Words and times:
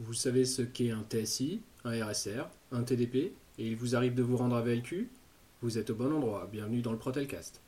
Vous 0.00 0.12
savez 0.12 0.44
ce 0.44 0.62
qu'est 0.62 0.90
un 0.90 1.04
TSI, 1.08 1.60
un 1.84 2.04
RSR, 2.04 2.48
un 2.72 2.82
TDP, 2.82 3.16
et 3.16 3.32
il 3.58 3.76
vous 3.76 3.94
arrive 3.94 4.14
de 4.14 4.24
vous 4.24 4.36
rendre 4.36 4.56
à 4.56 4.60
VLQ 4.60 5.08
Vous 5.62 5.78
êtes 5.78 5.90
au 5.90 5.94
bon 5.94 6.12
endroit. 6.12 6.48
Bienvenue 6.50 6.82
dans 6.82 6.90
le 6.90 6.98
Protelcast. 6.98 7.63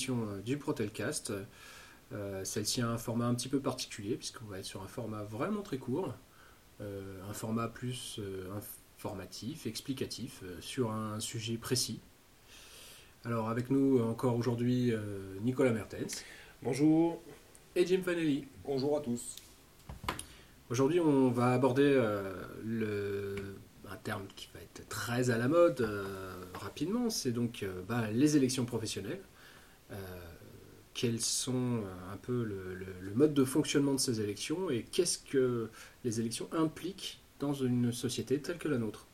Émission 0.00 0.26
euh, 0.30 0.40
du 0.40 0.56
Protelcast. 0.56 1.32
Euh, 2.12 2.42
Celle-ci 2.42 2.80
a 2.80 2.88
un 2.88 2.96
format 2.96 3.26
un 3.26 3.34
petit 3.34 3.48
peu 3.48 3.60
particulier 3.60 4.16
puisqu'on 4.16 4.46
va 4.46 4.58
être 4.58 4.64
sur 4.64 4.82
un 4.82 4.88
format 4.88 5.22
vraiment 5.24 5.60
très 5.60 5.76
court, 5.76 6.14
euh, 6.80 7.20
un 7.28 7.34
format 7.34 7.68
plus 7.68 8.16
euh, 8.18 8.48
informatif, 8.96 9.66
explicatif 9.66 10.40
euh, 10.42 10.56
sur 10.62 10.90
un 10.90 11.20
sujet 11.20 11.58
précis. 11.58 12.00
Alors 13.26 13.50
avec 13.50 13.68
nous 13.68 14.02
encore 14.02 14.36
aujourd'hui 14.36 14.90
euh, 14.92 15.36
Nicolas 15.42 15.72
Mertens 15.72 16.24
Bonjour. 16.62 17.22
et 17.76 17.86
Jim 17.86 18.00
Fanelli. 18.02 18.46
Bonjour 18.64 18.96
à 18.96 19.00
tous. 19.02 19.36
Aujourd'hui, 20.70 21.00
on 21.00 21.30
va 21.30 21.52
aborder 21.52 21.82
euh, 21.82 22.32
le, 22.64 23.36
un 23.90 23.96
terme 23.96 24.22
qui 24.34 24.48
va 24.54 24.60
être 24.60 24.88
très 24.88 25.28
à 25.28 25.36
la 25.36 25.48
mode 25.48 25.82
euh, 25.82 26.42
rapidement, 26.54 27.10
c'est 27.10 27.32
donc 27.32 27.62
euh, 27.62 27.82
bah, 27.88 28.10
les 28.10 28.36
élections 28.36 28.64
professionnelles. 28.64 29.20
Euh, 29.92 29.96
quels 30.94 31.20
sont 31.20 31.52
euh, 31.54 32.12
un 32.12 32.16
peu 32.16 32.44
le, 32.44 33.14
mode 33.14 33.34
de 33.34 33.44
fonctionnement 33.44 33.94
de 33.94 33.98
ces 33.98 34.20
élections 34.20 34.70
et 34.70 34.82
qu'est-ce 34.82 35.18
que 35.18 35.68
les 36.04 36.20
élections 36.20 36.48
impliquent 36.52 37.20
dans 37.38 37.54
une 37.54 37.92
société 37.92 38.38
telle 38.40 38.58
que 38.58 38.68
la 38.68 38.78
nôtre 38.78 39.06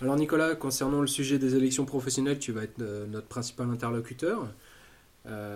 Alors 0.00 0.16
Nicolas, 0.16 0.54
concernant 0.54 1.00
le 1.00 1.06
sujet 1.06 1.38
des 1.38 1.56
élections 1.56 1.84
professionnelles, 1.84 2.38
tu 2.38 2.52
vas 2.52 2.64
être 2.64 2.80
euh, 2.80 3.06
notre 3.06 3.26
principal 3.26 3.68
interlocuteur. 3.70 4.48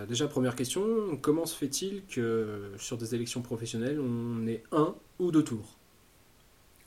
Déjà, 0.07 0.27
première 0.27 0.55
question, 0.55 1.15
comment 1.21 1.45
se 1.45 1.55
fait-il 1.55 2.03
que 2.07 2.71
sur 2.79 2.97
des 2.97 3.13
élections 3.13 3.43
professionnelles, 3.43 3.99
on 3.99 4.47
ait 4.47 4.63
un 4.71 4.95
ou 5.19 5.29
deux 5.29 5.43
tours? 5.43 5.78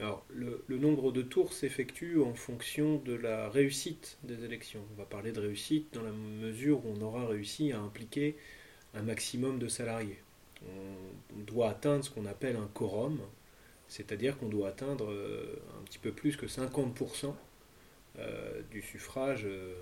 Alors, 0.03 0.27
le, 0.31 0.64
nombre 0.69 1.12
de 1.12 1.22
tours 1.22 1.53
s'effectue 1.53 2.20
en 2.20 2.34
fonction 2.34 2.97
de 2.97 3.12
la 3.12 3.48
réussite 3.48 4.19
des 4.25 4.45
élections. 4.45 4.81
On 4.92 4.98
va 4.98 5.05
parler 5.05 5.31
de 5.31 5.39
réussite 5.39 5.95
dans 5.95 6.03
la 6.03 6.11
mesure 6.11 6.84
où 6.84 6.92
on 6.98 7.00
aura 7.03 7.28
réussi 7.28 7.70
à 7.70 7.78
impliquer 7.78 8.36
un 8.95 9.03
maximum 9.03 9.61
de 9.61 9.69
salariés. 9.69 10.19
On, 10.67 11.36
on 11.39 11.42
doit 11.45 11.70
atteindre 11.70 12.05
ce 12.05 12.11
qu'on 12.11 12.27
appelle 12.27 12.56
un 12.56 12.69
quorum, 12.75 13.20
c'est-à-dire 13.86 14.36
qu'on 14.39 14.48
doit 14.48 14.70
atteindre 14.70 15.08
euh, 15.08 15.62
un 15.78 15.84
petit 15.84 16.00
peu 16.00 16.11
plus 16.11 16.36
que 16.36 16.47
50% 16.47 17.36
euh, 18.19 18.61
du 18.73 18.83
suffrage 18.83 19.45
euh, 19.45 19.73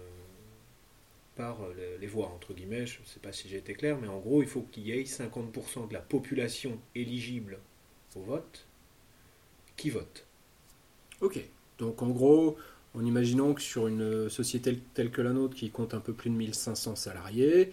par 1.34 1.60
les 1.98 2.06
voix, 2.06 2.28
entre 2.28 2.52
guillemets. 2.52 2.84
Je 2.84 3.00
ne 3.00 3.06
sais 3.06 3.20
pas 3.20 3.32
si 3.32 3.48
j'ai 3.48 3.56
été 3.56 3.72
clair, 3.72 3.96
mais 3.98 4.08
en 4.08 4.18
gros, 4.18 4.42
il 4.42 4.48
faut 4.48 4.66
qu'il 4.70 4.86
y 4.86 4.92
ait 4.92 5.04
50% 5.04 5.88
de 5.88 5.94
la 5.94 6.00
population 6.00 6.78
éligible 6.94 7.58
au 8.14 8.20
vote 8.20 8.66
qui 9.81 9.89
vote. 9.89 10.27
Ok, 11.23 11.41
donc 11.78 12.03
en 12.03 12.11
gros, 12.11 12.59
en 12.95 13.05
imaginant 13.05 13.55
que 13.55 13.62
sur 13.62 13.87
une 13.87 14.28
société 14.28 14.78
telle 14.92 15.11
que 15.11 15.22
la 15.22 15.33
nôtre 15.33 15.56
qui 15.56 15.70
compte 15.70 15.95
un 15.95 16.00
peu 16.00 16.12
plus 16.12 16.28
de 16.28 16.34
1500 16.34 16.97
salariés, 16.97 17.72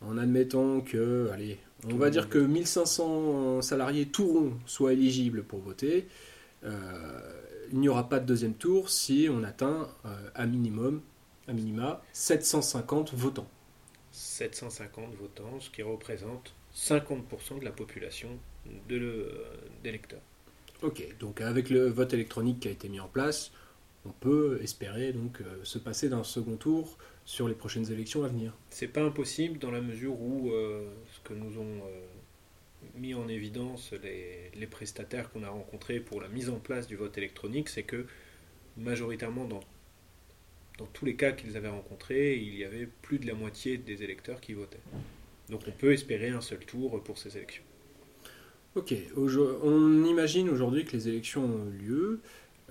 en 0.00 0.16
admettant 0.16 0.80
que, 0.80 1.28
allez, 1.32 1.58
on 1.90 1.96
va 1.96 2.10
dire 2.10 2.28
que 2.28 2.38
1500 2.38 3.62
salariés 3.62 4.06
tout 4.06 4.28
rond 4.28 4.52
soient 4.64 4.92
éligibles 4.92 5.42
pour 5.42 5.58
voter, 5.58 6.06
euh, 6.64 6.70
il 7.72 7.80
n'y 7.80 7.88
aura 7.88 8.08
pas 8.08 8.20
de 8.20 8.26
deuxième 8.26 8.54
tour 8.54 8.88
si 8.88 9.28
on 9.28 9.42
atteint 9.42 9.88
euh, 10.04 10.30
à 10.36 10.46
minimum, 10.46 11.00
à 11.48 11.52
minima, 11.52 12.00
750 12.12 13.12
votants. 13.14 13.48
750 14.12 15.14
votants, 15.16 15.58
ce 15.58 15.68
qui 15.68 15.82
représente 15.82 16.54
50% 16.76 17.58
de 17.58 17.64
la 17.64 17.72
population 17.72 18.28
d'électeurs. 19.82 20.20
Ok, 20.82 21.04
donc 21.18 21.42
avec 21.42 21.68
le 21.68 21.88
vote 21.88 22.14
électronique 22.14 22.60
qui 22.60 22.68
a 22.68 22.70
été 22.70 22.88
mis 22.88 23.00
en 23.00 23.08
place, 23.08 23.52
on 24.06 24.12
peut 24.12 24.58
espérer 24.62 25.12
donc 25.12 25.42
euh, 25.42 25.62
se 25.62 25.78
passer 25.78 26.08
d'un 26.08 26.24
second 26.24 26.56
tour 26.56 26.96
sur 27.26 27.48
les 27.48 27.54
prochaines 27.54 27.92
élections 27.92 28.24
à 28.24 28.28
venir. 28.28 28.56
C'est 28.70 28.88
pas 28.88 29.02
impossible 29.02 29.58
dans 29.58 29.70
la 29.70 29.82
mesure 29.82 30.18
où 30.18 30.50
euh, 30.50 30.88
ce 31.12 31.20
que 31.28 31.34
nous 31.34 31.58
ont 31.58 31.84
euh, 31.84 32.06
mis 32.94 33.12
en 33.12 33.28
évidence 33.28 33.92
les, 34.02 34.66
prestataires 34.68 35.30
qu'on 35.30 35.42
a 35.42 35.50
rencontrés 35.50 36.00
pour 36.00 36.22
la 36.22 36.28
mise 36.28 36.48
en 36.48 36.58
place 36.58 36.86
du 36.86 36.96
vote 36.96 37.18
électronique, 37.18 37.68
c'est 37.68 37.82
que 37.82 38.06
majoritairement 38.78 39.44
dans 39.44 39.60
tous 40.94 41.04
les 41.04 41.14
cas 41.14 41.32
qu'ils 41.32 41.58
avaient 41.58 41.68
rencontrés, 41.68 42.36
il 42.36 42.54
y 42.54 42.64
avait 42.64 42.86
plus 42.86 43.18
de 43.18 43.26
la 43.26 43.34
moitié 43.34 43.76
des 43.76 44.02
électeurs 44.02 44.40
qui 44.40 44.54
votaient. 44.54 44.80
Donc 45.50 45.60
on 45.66 45.72
peut 45.72 45.92
espérer 45.92 46.30
un 46.30 46.40
seul 46.40 46.60
tour 46.60 47.02
pour 47.02 47.18
ces 47.18 47.36
élections. 47.36 47.64
Ok, 48.76 48.94
on 49.16 50.04
imagine 50.04 50.48
aujourd'hui 50.48 50.84
que 50.84 50.92
les 50.92 51.08
élections 51.08 51.44
ont 51.44 51.66
eu 51.72 51.78
lieu. 51.78 52.20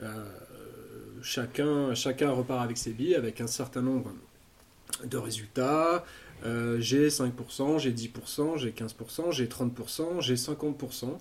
euh, 0.02 0.26
chacun, 1.22 1.94
chacun 1.94 2.32
repart 2.32 2.64
avec 2.64 2.78
ses 2.78 2.92
billes, 2.94 3.16
avec 3.16 3.42
un 3.42 3.48
certain 3.48 3.82
nombre 3.82 4.14
de 5.06 5.18
résultats. 5.18 6.06
Euh, 6.46 6.80
j'ai 6.80 7.10
5%, 7.10 7.80
j'ai 7.80 7.92
10%, 7.92 8.58
j'ai 8.58 8.72
15%, 8.72 9.32
j'ai 9.34 9.48
30%, 9.48 10.22
j'ai 10.22 10.36
50%. 10.36 11.18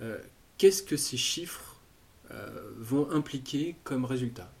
Euh, 0.00 0.18
Qu'est-ce 0.58 0.82
que 0.82 0.96
ces 0.96 1.16
chiffres 1.16 1.76
vont 2.76 3.10
impliquer 3.10 3.76
comme 3.84 4.04
résultat? 4.04 4.52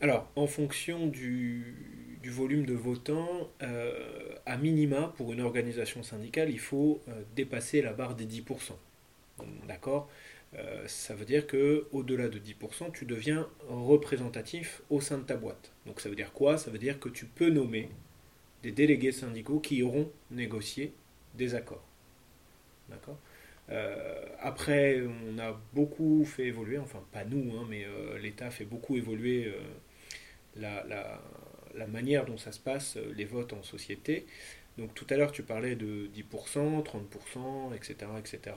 Alors, 0.00 0.30
en 0.36 0.46
fonction 0.46 1.06
du, 1.06 2.07
du 2.22 2.30
volume 2.30 2.66
de 2.66 2.74
votants, 2.74 3.48
euh, 3.62 4.34
à 4.46 4.56
minima, 4.56 5.12
pour 5.16 5.32
une 5.32 5.40
organisation 5.40 6.02
syndicale, 6.02 6.50
il 6.50 6.58
faut 6.58 7.00
euh, 7.08 7.22
dépasser 7.36 7.82
la 7.82 7.92
barre 7.92 8.14
des 8.16 8.26
10%. 8.26 8.78
D'accord? 9.68 10.08
Euh, 10.54 10.84
Ça 10.88 11.14
veut 11.14 11.24
dire 11.24 11.46
que 11.46 11.86
au 11.92 12.02
delà 12.02 12.28
de 12.28 12.38
10%, 12.38 12.90
tu 12.90 13.04
deviens 13.04 13.48
représentatif 13.68 14.82
au 14.90 15.00
sein 15.00 15.18
de 15.18 15.24
ta 15.24 15.36
boîte. 15.36 15.72
Donc 15.86 16.00
ça 16.00 16.08
veut 16.08 16.16
dire 16.16 16.32
quoi? 16.32 16.58
Ça 16.58 16.70
veut 16.70 16.78
dire 16.78 16.98
que 17.00 17.08
tu 17.08 17.26
peux 17.26 17.50
nommer 17.50 17.88
des 18.62 18.72
délégués 18.72 19.12
syndicaux 19.12 19.60
qui 19.60 19.82
auront 19.82 20.10
négocié 20.30 20.94
des 21.36 21.54
accords. 21.54 21.84
D'accord? 22.88 23.18
Après, 24.40 25.02
on 25.26 25.38
a 25.38 25.60
beaucoup 25.74 26.24
fait 26.24 26.46
évoluer, 26.46 26.78
enfin 26.78 27.02
pas 27.12 27.24
nous, 27.24 27.52
hein, 27.56 27.66
mais 27.68 27.86
l'État 28.20 28.50
fait 28.50 28.64
beaucoup 28.64 28.96
évoluer 28.96 29.52
la- 30.56 31.20
la 31.74 31.86
manière 31.86 32.24
dont 32.26 32.38
ça 32.38 32.52
se 32.52 32.60
passe, 32.60 32.96
euh, 32.96 33.12
les 33.16 33.24
votes 33.24 33.52
en 33.52 33.62
société. 33.62 34.26
Donc 34.78 34.94
tout 34.94 35.06
à 35.10 35.16
l'heure, 35.16 35.32
tu 35.32 35.42
parlais 35.42 35.76
de 35.76 36.08
10%, 36.08 36.82
30%, 36.82 37.74
etc. 37.74 38.10
etc. 38.18 38.56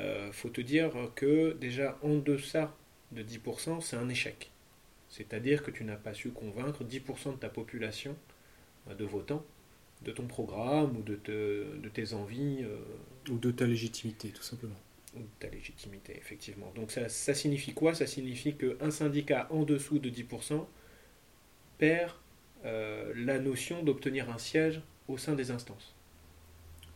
Euh, 0.00 0.30
faut 0.32 0.50
te 0.50 0.60
dire 0.60 0.92
que 1.16 1.54
déjà 1.54 1.98
en 2.02 2.16
deçà 2.16 2.74
de 3.12 3.22
10%, 3.22 3.80
c'est 3.80 3.96
un 3.96 4.08
échec. 4.08 4.50
C'est-à-dire 5.08 5.62
que 5.62 5.70
tu 5.70 5.84
n'as 5.84 5.96
pas 5.96 6.14
su 6.14 6.30
convaincre 6.30 6.84
10% 6.84 7.32
de 7.32 7.38
ta 7.38 7.48
population 7.50 8.16
euh, 8.90 8.94
de 8.94 9.04
votants 9.04 9.44
de 10.02 10.12
ton 10.12 10.26
programme 10.26 10.96
ou 10.96 11.02
de, 11.02 11.16
te- 11.16 11.76
de 11.78 11.88
tes 11.88 12.14
envies 12.14 12.60
euh, 12.64 12.78
Ou 13.30 13.38
de 13.38 13.52
ta 13.52 13.64
légitimité, 13.66 14.30
tout 14.30 14.42
simplement. 14.42 14.80
ou 15.14 15.20
de 15.20 15.28
ta 15.38 15.48
légitimité, 15.48 16.16
effectivement. 16.16 16.72
Donc 16.74 16.90
ça, 16.90 17.08
ça 17.08 17.34
signifie 17.34 17.72
quoi? 17.74 17.94
Ça 17.94 18.06
signifie 18.06 18.56
qu'un 18.56 18.90
syndicat 18.90 19.46
en 19.50 19.64
dessous 19.64 19.98
de 19.98 20.08
10% 20.10 20.68
perd 21.78 22.12
euh, 22.64 23.12
la 23.16 23.38
notion 23.38 23.82
d'obtenir 23.82 24.30
un 24.30 24.38
siège 24.38 24.80
au 25.08 25.16
sein 25.18 25.34
des 25.34 25.50
instances. 25.50 25.94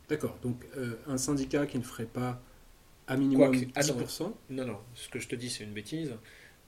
D'accord, 0.09 0.39
donc 0.43 0.65
euh, 0.77 0.97
un 1.07 1.17
syndicat 1.17 1.67
qui 1.67 1.79
ne 1.79 1.83
ferait 1.83 2.07
pas 2.07 2.43
à 3.07 3.17
minimum 3.17 3.55
attends. 3.75 3.95
10%, 3.99 4.33
Non, 4.51 4.67
non, 4.67 4.79
ce 4.95 5.09
que 5.09 5.19
je 5.19 5.29
te 5.29 5.35
dis, 5.37 5.51
c'est 5.51 5.65
une 5.65 5.73
bêtise. 5.73 6.13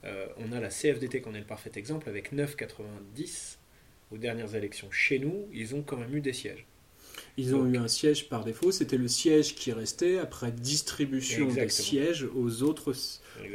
Euh, 0.03 0.27
on 0.37 0.51
a 0.51 0.59
la 0.59 0.69
CFDT 0.69 1.21
qui 1.21 1.29
en 1.29 1.33
est 1.33 1.39
le 1.39 1.45
parfait 1.45 1.71
exemple, 1.75 2.09
avec 2.09 2.33
9,90 2.33 3.57
aux 4.11 4.17
dernières 4.17 4.55
élections. 4.55 4.89
Chez 4.91 5.19
nous, 5.19 5.47
ils 5.53 5.75
ont 5.75 5.81
quand 5.81 5.97
même 5.97 6.15
eu 6.15 6.21
des 6.21 6.33
sièges. 6.33 6.65
Ils 7.37 7.55
ont 7.55 7.63
Donc- 7.63 7.73
eu 7.73 7.77
un 7.77 7.87
siège 7.87 8.27
par 8.29 8.43
défaut, 8.43 8.71
c'était 8.71 8.97
le 8.97 9.07
siège 9.07 9.55
qui 9.55 9.71
restait 9.71 10.17
après 10.17 10.51
distribution 10.51 11.47
des 11.47 11.69
sièges 11.69 12.27
aux 12.35 12.61
autres, 12.63 12.93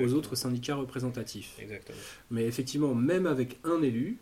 aux 0.01 0.13
autres 0.15 0.35
syndicats 0.35 0.77
représentatifs. 0.77 1.57
Exactement. 1.61 1.99
Mais 2.31 2.45
effectivement, 2.47 2.95
même 2.95 3.27
avec 3.27 3.59
un 3.65 3.83
élu, 3.83 4.19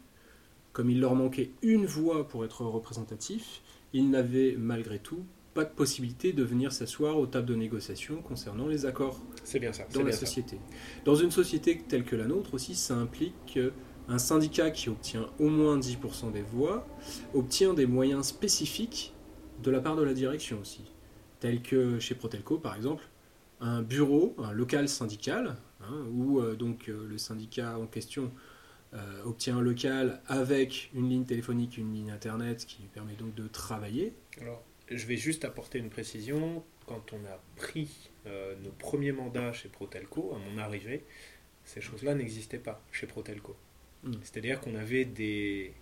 comme 0.78 0.90
il 0.90 1.00
leur 1.00 1.16
manquait 1.16 1.50
une 1.60 1.86
voix 1.86 2.28
pour 2.28 2.44
être 2.44 2.64
représentatif, 2.64 3.62
ils 3.92 4.08
n'avaient 4.10 4.54
malgré 4.56 5.00
tout 5.00 5.25
pas 5.52 5.64
de 5.64 5.70
possibilité 5.70 6.32
de 6.32 6.44
venir 6.44 6.70
s'asseoir 6.70 7.19
aux 7.19 7.26
tables 7.26 7.48
de 7.48 7.56
négociation 7.56 8.22
concernant 8.22 8.69
les 8.69 8.86
accords 8.86 9.19
C'est 9.42 9.58
bien 9.58 9.72
ça. 9.72 9.86
dans 9.92 9.98
la 9.98 10.10
bien 10.10 10.12
ça. 10.14 10.25
société. 10.25 10.60
Dans 11.04 11.16
une 11.16 11.32
société 11.32 11.82
telle 11.88 12.04
que 12.04 12.14
la 12.14 12.26
nôtre 12.26 12.54
aussi, 12.54 12.76
ça 12.76 12.94
implique 12.94 13.34
qu'un 13.46 14.19
syndicat 14.19 14.70
qui 14.70 14.88
obtient 14.88 15.26
au 15.40 15.48
moins 15.48 15.76
10% 15.80 16.30
des 16.30 16.42
voix 16.42 16.86
obtient 17.34 17.74
des 17.74 17.86
moyens 17.86 18.26
spécifiques 18.28 19.12
de 19.64 19.72
la 19.72 19.81
part 19.81 19.96
de 19.96 20.04
la 20.04 20.14
direction 20.14 20.60
aussi, 20.60 20.82
tels 21.40 21.60
que 21.60 21.98
chez 21.98 22.14
Protelco 22.14 22.56
par 22.56 22.76
exemple, 22.76 23.02
un 23.60 23.82
bureau, 23.82 24.36
un 24.38 24.52
local 24.52 24.88
syndical, 24.88 25.56
hein, 25.81 26.04
où 26.12 26.38
euh, 26.38 26.54
donc 26.54 26.88
euh, 26.88 27.04
le 27.08 27.19
syndicat 27.19 27.76
en 27.81 27.86
question 27.86 28.31
euh, 28.94 29.23
obtient 29.25 29.58
un 29.58 29.61
local 29.61 30.20
avec 30.26 30.90
une 30.94 31.11
ligne 31.11 31.25
téléphonique, 31.25 31.76
une 31.76 31.93
ligne 31.93 32.11
internet 32.11 32.64
qui 32.64 32.82
lui 32.82 32.88
permet 32.88 33.14
donc 33.14 33.35
de 33.35 33.46
travailler. 33.46 34.14
Alors, 34.40 34.62
je 34.90 35.06
vais 35.06 35.17
juste 35.17 35.44
apporter 35.44 35.79
une 35.79 35.90
précision. 35.90 36.64
Quand 36.87 37.12
on 37.12 37.19
a 37.26 37.38
pris 37.56 38.11
euh, 38.26 38.55
nos 38.62 38.70
premiers 38.70 39.12
mandats 39.12 39.52
chez 39.52 39.69
Protelco, 39.69 40.35
à 40.35 40.38
mon 40.38 40.58
arrivée, 40.58 41.05
ces 41.64 41.82
choses-là 41.82 42.14
n'existaient 42.14 42.58
pas 42.58 42.82
chez 42.90 43.06
Protelco. 43.06 43.56
Mm. 44.05 44.12
C'est-à-dire 44.23 44.61
qu'on 44.61 44.75
avait 44.75 45.05
des 45.05 45.75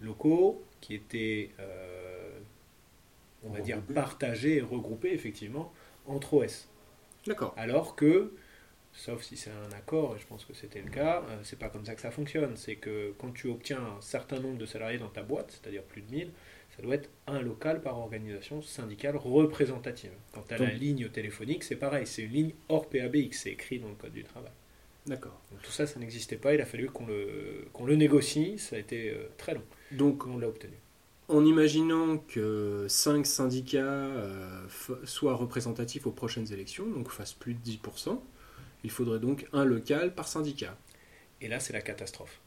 locaux 0.00 0.64
qui 0.80 0.94
étaient, 0.94 1.50
euh, 1.60 2.38
on 3.44 3.50
va 3.50 3.60
dire, 3.60 3.82
partagés 3.82 4.56
et 4.56 4.60
regroupés, 4.62 5.12
effectivement, 5.12 5.72
entre 6.06 6.34
OS. 6.34 6.68
D'accord. 7.26 7.52
Alors 7.56 7.96
que, 7.96 8.32
sauf 8.96 9.22
si 9.22 9.36
c'est 9.36 9.50
un 9.50 9.76
accord, 9.76 10.16
et 10.16 10.18
je 10.18 10.26
pense 10.26 10.44
que 10.44 10.54
c'était 10.54 10.80
le 10.80 10.90
cas, 10.90 11.22
euh, 11.28 11.38
c'est 11.44 11.58
pas 11.58 11.68
comme 11.68 11.84
ça 11.84 11.94
que 11.94 12.00
ça 12.00 12.10
fonctionne. 12.10 12.56
C'est 12.56 12.76
que 12.76 13.14
quand 13.18 13.30
tu 13.32 13.48
obtiens 13.48 13.78
un 13.78 14.00
certain 14.00 14.40
nombre 14.40 14.58
de 14.58 14.66
salariés 14.66 14.98
dans 14.98 15.08
ta 15.08 15.22
boîte, 15.22 15.50
c'est-à-dire 15.60 15.82
plus 15.82 16.02
de 16.02 16.10
1000, 16.10 16.30
ça 16.76 16.82
doit 16.82 16.94
être 16.94 17.10
un 17.26 17.40
local 17.40 17.80
par 17.80 17.98
organisation 17.98 18.62
syndicale 18.62 19.16
représentative. 19.16 20.10
Quant 20.32 20.44
à 20.50 20.58
la 20.58 20.70
ligne 20.70 21.08
téléphonique, 21.08 21.64
c'est 21.64 21.76
pareil, 21.76 22.06
c'est 22.06 22.22
une 22.22 22.32
ligne 22.32 22.52
hors 22.68 22.88
PABX, 22.88 23.32
c'est 23.32 23.50
écrit 23.50 23.78
dans 23.78 23.88
le 23.88 23.94
Code 23.94 24.12
du 24.12 24.24
travail. 24.24 24.52
D'accord. 25.06 25.40
Tout 25.62 25.70
ça, 25.70 25.86
ça 25.86 26.00
n'existait 26.00 26.36
pas, 26.36 26.54
il 26.54 26.60
a 26.60 26.66
fallu 26.66 26.90
qu'on 26.90 27.06
le, 27.06 27.68
qu'on 27.72 27.84
le 27.84 27.94
négocie, 27.94 28.58
ça 28.58 28.76
a 28.76 28.78
été 28.78 29.10
euh, 29.10 29.28
très 29.38 29.54
long, 29.54 29.62
Donc 29.92 30.26
on 30.26 30.36
l'a 30.36 30.48
obtenu. 30.48 30.74
En 31.28 31.44
imaginant 31.44 32.18
que 32.18 32.86
5 32.88 33.26
syndicats 33.26 33.78
euh, 33.84 34.60
soient 35.04 35.34
représentatifs 35.34 36.06
aux 36.06 36.12
prochaines 36.12 36.52
élections, 36.52 36.86
donc 36.86 37.10
fassent 37.10 37.34
plus 37.34 37.54
de 37.54 37.60
10%, 37.60 38.20
il 38.84 38.90
faudrait 38.90 39.20
donc 39.20 39.46
un 39.52 39.64
local 39.64 40.14
par 40.14 40.28
syndicat. 40.28 40.76
Et 41.40 41.48
là, 41.48 41.60
c'est 41.60 41.72
la 41.72 41.82
catastrophe. 41.82 42.40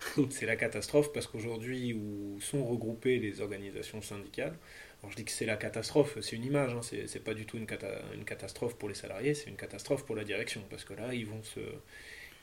c'est 0.30 0.46
la 0.46 0.56
catastrophe 0.56 1.12
parce 1.12 1.26
qu'aujourd'hui, 1.26 1.94
où 1.94 2.40
sont 2.40 2.64
regroupées 2.66 3.18
les 3.18 3.40
organisations 3.40 4.02
syndicales, 4.02 4.56
alors 5.00 5.10
je 5.12 5.16
dis 5.16 5.24
que 5.24 5.30
c'est 5.30 5.46
la 5.46 5.56
catastrophe, 5.56 6.18
c'est 6.20 6.36
une 6.36 6.44
image, 6.44 6.74
hein, 6.74 6.80
c'est 6.82 7.24
pas 7.24 7.34
du 7.34 7.46
tout 7.46 7.56
une, 7.58 7.66
cata- 7.66 8.02
une 8.14 8.24
catastrophe 8.24 8.76
pour 8.76 8.88
les 8.88 8.94
salariés, 8.94 9.34
c'est 9.34 9.50
une 9.50 9.56
catastrophe 9.56 10.04
pour 10.06 10.16
la 10.16 10.24
direction 10.24 10.62
parce 10.70 10.84
que 10.84 10.94
là, 10.94 11.14
ils 11.14 11.26
vont 11.26 11.42
se, 11.42 11.60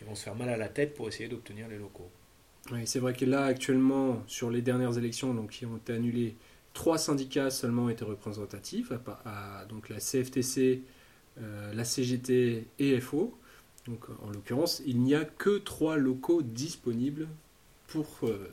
ils 0.02 0.08
vont 0.08 0.16
se 0.16 0.24
faire 0.24 0.36
mal 0.36 0.50
à 0.50 0.58
la 0.58 0.70
tête 0.70 0.94
pour 0.96 1.08
essayer 1.08 1.30
d'obtenir 1.30 1.68
les 1.68 1.78
locaux. 1.78 2.12
Oui, 2.72 2.86
c'est 2.86 3.00
vrai 3.00 3.14
que 3.14 3.24
là, 3.26 3.46
actuellement, 3.46 4.24
sur 4.28 4.52
les 4.52 4.62
dernières 4.62 4.98
élections 4.98 5.34
donc, 5.34 5.52
qui 5.52 5.66
ont 5.66 5.78
été 5.78 5.94
annulées, 5.94 6.36
trois 6.74 6.98
syndicats 6.98 7.50
seulement 7.50 7.90
étaient 7.90 8.04
représentatifs, 8.04 8.92
à, 9.26 9.66
donc 9.70 9.90
la 9.90 10.00
CFTC, 10.00 10.82
la 11.74 11.84
CGT 11.84 12.68
et 12.80 13.00
FO. 13.00 13.38
Donc, 13.88 14.06
en 14.22 14.30
l'occurrence, 14.30 14.82
il 14.86 15.02
n'y 15.02 15.16
a 15.16 15.24
que 15.24 15.58
trois 15.58 15.96
locaux 15.96 16.42
disponibles 16.42 17.28
pour, 17.88 18.06
euh, 18.24 18.50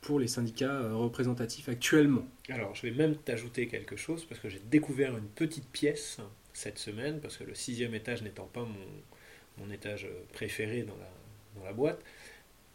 pour 0.00 0.20
les 0.20 0.28
syndicats 0.28 0.70
euh, 0.70 0.94
représentatifs 0.94 1.68
actuellement. 1.68 2.26
Alors, 2.48 2.74
je 2.74 2.82
vais 2.82 2.92
même 2.92 3.16
t'ajouter 3.16 3.66
quelque 3.66 3.96
chose 3.96 4.24
parce 4.24 4.40
que 4.40 4.48
j'ai 4.48 4.62
découvert 4.70 5.16
une 5.16 5.26
petite 5.26 5.68
pièce 5.68 6.18
cette 6.52 6.78
semaine 6.78 7.20
parce 7.20 7.36
que 7.36 7.44
le 7.44 7.54
sixième 7.54 7.94
étage 7.94 8.22
n'étant 8.22 8.46
pas 8.46 8.62
mon, 8.62 9.64
mon 9.64 9.70
étage 9.72 10.06
préféré 10.32 10.82
dans 10.82 10.96
la, 10.96 11.10
dans 11.56 11.64
la 11.64 11.72
boîte, 11.72 12.00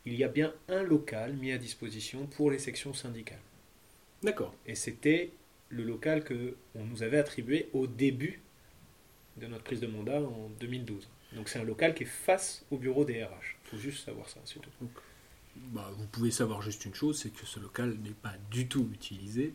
il 0.06 0.16
y 0.16 0.24
a 0.24 0.28
bien 0.28 0.54
un 0.68 0.84
local 0.84 1.34
mis 1.34 1.52
à 1.52 1.58
disposition 1.58 2.28
pour 2.28 2.52
les 2.52 2.60
sections 2.60 2.94
syndicales. 2.94 3.40
D'accord. 4.24 4.54
Et 4.66 4.76
c'était 4.76 5.32
le 5.70 5.84
local 5.84 6.24
que 6.24 6.56
on 6.76 6.84
nous 6.84 7.02
avait 7.02 7.18
attribué 7.18 7.70
au 7.74 7.88
début 7.88 8.42
de 9.38 9.48
notre 9.48 9.64
prise 9.64 9.80
de 9.80 9.88
mandat 9.88 10.22
en 10.22 10.50
2012. 10.60 11.08
Donc 11.36 11.50
c'est 11.50 11.60
un 11.60 11.64
local 11.64 11.94
qui 11.94 12.04
est 12.04 12.08
face 12.08 12.66
au 12.72 12.78
bureau 12.78 13.04
des 13.06 13.24
RH. 13.24 13.30
Il 13.66 13.70
faut 13.72 13.78
juste 13.78 14.06
savoir 14.06 14.30
ça, 14.30 14.40
c'est 14.46 14.60
tout. 14.62 14.70
Bah, 15.56 15.90
vous 15.98 16.06
pouvez 16.08 16.32
savoir 16.32 16.62
juste 16.62 16.86
une 16.86 16.94
chose, 16.94 17.18
c'est 17.20 17.30
que 17.34 17.46
ce 17.46 17.60
local 17.60 17.98
n'est 18.04 18.12
pas 18.12 18.34
du 18.52 18.68
tout 18.68 18.90
utilisé 18.94 19.54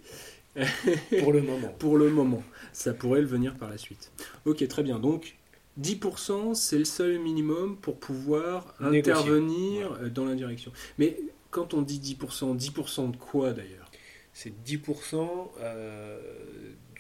Pour 1.21 1.33
le 1.33 1.43
moment. 1.43 1.69
pour 1.79 1.97
le 1.97 2.11
moment. 2.11 2.43
Ça 2.73 2.93
pourrait 2.93 3.21
le 3.21 3.27
venir 3.27 3.57
par 3.57 3.71
la 3.71 3.79
suite. 3.79 4.11
Ok, 4.47 4.67
très 4.67 4.83
bien. 4.83 4.99
Donc, 4.99 5.37
10%, 5.81 6.55
c'est 6.55 6.79
le 6.79 6.85
seul 6.85 7.19
minimum 7.21 7.77
pour 7.77 7.99
pouvoir 8.01 8.75
Négocier. 8.81 9.13
intervenir 9.13 10.11
dans 10.11 10.25
la 10.25 10.35
direction. 10.35 10.73
Mais 10.99 11.19
quand 11.51 11.73
on 11.75 11.83
dit 11.83 12.01
10%, 12.01 12.57
10% 12.59 13.13
de 13.13 13.17
quoi 13.17 13.53
d'ailleurs? 13.53 13.91
C'est 14.33 14.53
10%, 14.65 15.51
euh, 15.61 16.21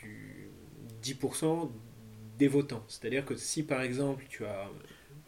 du 0.00 0.48
10% 1.02 1.70
des 2.40 2.48
votants. 2.48 2.82
C'est-à-dire 2.88 3.24
que 3.24 3.36
si 3.36 3.62
par 3.62 3.82
exemple 3.82 4.24
tu 4.28 4.44
as 4.44 4.68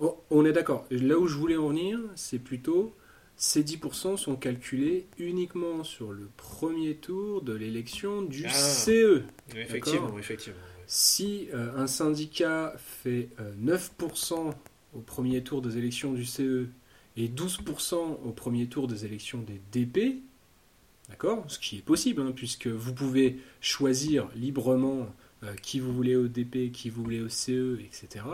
Oh, 0.01 0.21
On 0.31 0.45
est 0.45 0.53
d'accord. 0.53 0.85
Là 0.91 1.17
où 1.19 1.29
je 1.29 1.37
voulais 1.37 1.57
en 1.57 1.69
venir, 1.69 2.01
c'est 2.17 2.41
plutôt 2.41 2.97
ces 3.37 3.63
10% 3.63 4.17
sont 4.17 4.37
calculés 4.37 5.07
uniquement 5.19 5.85
sur 5.85 6.13
le 6.13 6.29
premier 6.37 6.97
tour 6.97 7.43
de 7.43 7.53
l'élection 7.53 8.23
du 8.23 8.45
Ah. 8.47 8.53
CE. 8.53 9.23
effectivement, 9.57 10.19
effectivement. 10.19 10.57
ouais. 10.59 10.85
Si 10.87 11.49
euh, 11.55 11.77
un 11.77 11.87
syndicat 11.87 12.75
fait 12.79 13.29
euh, 13.41 13.53
9% 13.63 14.53
au 14.95 14.99
premier 15.01 15.43
tour 15.43 15.63
des 15.63 15.77
élections 15.79 16.13
du 16.13 16.25
CE 16.25 16.67
et 17.17 17.29
12% 17.29 17.95
au 18.25 18.33
premier 18.33 18.67
tour 18.67 18.89
des 18.89 19.05
élections 19.05 19.39
des 19.39 19.61
DP, 19.73 20.23
d'accord? 21.09 21.45
Ce 21.49 21.59
qui 21.59 21.79
est 21.79 21.83
possible, 21.85 22.23
hein, 22.23 22.33
puisque 22.35 22.67
vous 22.67 22.93
pouvez 22.95 23.39
choisir 23.61 24.29
librement 24.35 25.01
euh, 25.01 25.05
qui 25.63 25.81
vous 25.81 25.93
voulez 25.93 26.17
au 26.17 26.29
DP, 26.29 26.71
qui 26.73 26.91
vous 26.91 27.03
voulez 27.03 27.21
au 27.21 27.29
CE, 27.29 27.81
etc. 27.81 28.25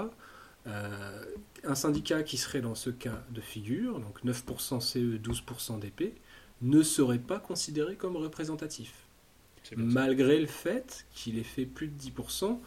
Euh, 0.66 1.25
un 1.64 1.75
syndicat 1.75 2.22
qui 2.22 2.37
serait 2.37 2.60
dans 2.60 2.75
ce 2.75 2.90
cas 2.90 3.22
de 3.31 3.40
figure, 3.40 4.00
donc 4.00 4.25
9% 4.25 4.81
CE, 4.81 5.19
12% 5.19 5.78
DP, 5.78 6.14
ne 6.60 6.82
serait 6.82 7.19
pas 7.19 7.38
considéré 7.38 7.96
comme 7.96 8.16
représentatif 8.16 9.08
malgré 9.76 10.40
le 10.40 10.46
fait 10.46 11.06
qu'il 11.12 11.38
ait 11.38 11.44
fait 11.44 11.66
plus 11.66 11.88
de 11.88 11.99
10% 11.99 12.58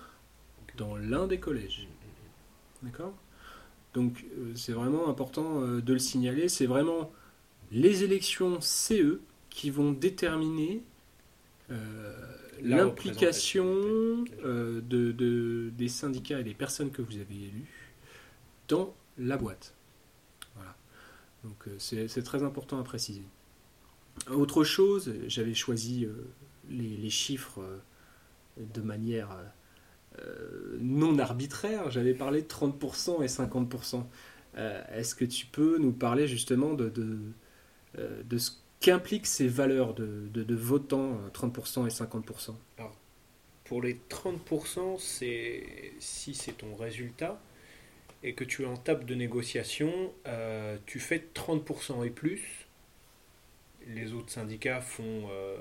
dans 0.77 0.95
l'un 0.95 1.27
des 1.27 1.39
collèges. 1.39 1.87
D'accord? 2.83 3.13
Donc 3.93 4.25
euh, 4.37 4.51
c'est 4.55 4.71
vraiment 4.71 5.09
important 5.09 5.61
euh, 5.61 5.81
de 5.81 5.93
le 5.93 5.99
signaler. 5.99 6.49
C'est 6.49 6.65
vraiment 6.65 7.11
les 7.71 8.03
élections 8.03 8.59
CE 8.61 9.19
qui 9.49 9.69
vont 9.69 9.91
déterminer 9.91 10.77
euh, 10.77 10.90
l'implication 12.61 13.65
euh, 14.45 14.81
de, 14.81 15.11
de- 15.11 15.71
des 15.77 15.87
syndicats 15.87 16.39
et 16.39 16.43
des 16.43 16.53
personnes 16.53 16.91
que 16.91 17.01
vous 17.01 17.17
avez 17.17 17.35
élus 17.35 17.95
dans 18.67 18.93
la 19.17 19.37
boîte. 19.37 19.73
Voilà. 20.55 20.75
Donc 21.43 21.67
euh, 21.67 21.75
c'est 21.79 22.23
très 22.23 22.43
important 22.43 22.79
à 22.79 22.83
préciser. 22.83 23.23
Autre 24.29 24.63
chose, 24.63 25.13
j'avais 25.27 25.53
choisi 25.53 26.05
euh, 26.05 26.13
les, 26.69 26.97
les 26.97 27.09
chiffres 27.09 27.61
euh, 27.61 27.79
de 28.73 28.81
manière 28.81 29.29
euh, 30.19 30.77
non 30.81 31.17
arbitraire. 31.19 31.89
J'avais 31.91 32.13
parlé 32.13 32.41
de 32.41 32.47
30% 32.47 33.23
et 33.23 33.27
50%. 33.27 34.05
Euh, 34.57 34.83
Est-ce 34.93 35.15
que 35.15 35.25
tu 35.25 35.45
peux 35.45 35.77
nous 35.77 35.93
parler 35.93 36.27
justement 36.27 36.73
de, 36.73 36.89
de, 36.89 37.19
euh, 37.97 38.21
de 38.23 38.37
ce 38.37 38.51
qu'impliquent 38.81 39.27
ces 39.27 39.47
valeurs 39.47 39.93
de, 39.93 40.27
de, 40.33 40.55
votants, 40.55 41.19
euh, 41.23 41.29
30% 41.29 41.85
et 41.85 41.89
50% 41.89 42.55
Pour 43.63 43.81
les 43.81 43.99
30%, 44.09 44.99
c'est 44.99 45.93
si 45.99 46.33
c'est 46.33 46.57
ton 46.57 46.75
résultat 46.75 47.39
et 48.23 48.33
que 48.33 48.43
tu 48.43 48.63
es 48.63 48.65
en 48.65 48.77
table 48.77 49.05
de 49.05 49.15
négociation, 49.15 50.13
euh, 50.27 50.77
tu 50.85 50.99
fais 50.99 51.23
30% 51.33 52.05
et 52.05 52.09
plus. 52.09 52.67
Les 53.87 54.13
autres 54.13 54.31
syndicats 54.31 54.81
font 54.81 55.29
euh, 55.31 55.57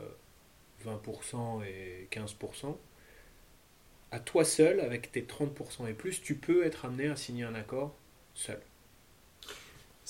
20% 0.84 1.64
et 1.64 2.08
15%. 2.10 2.76
À 4.12 4.18
toi 4.18 4.44
seul, 4.44 4.80
avec 4.80 5.12
tes 5.12 5.22
30% 5.22 5.88
et 5.88 5.94
plus, 5.94 6.20
tu 6.20 6.34
peux 6.34 6.64
être 6.64 6.84
amené 6.84 7.08
à 7.08 7.16
signer 7.16 7.44
un 7.44 7.54
accord 7.54 7.94
seul. 8.34 8.60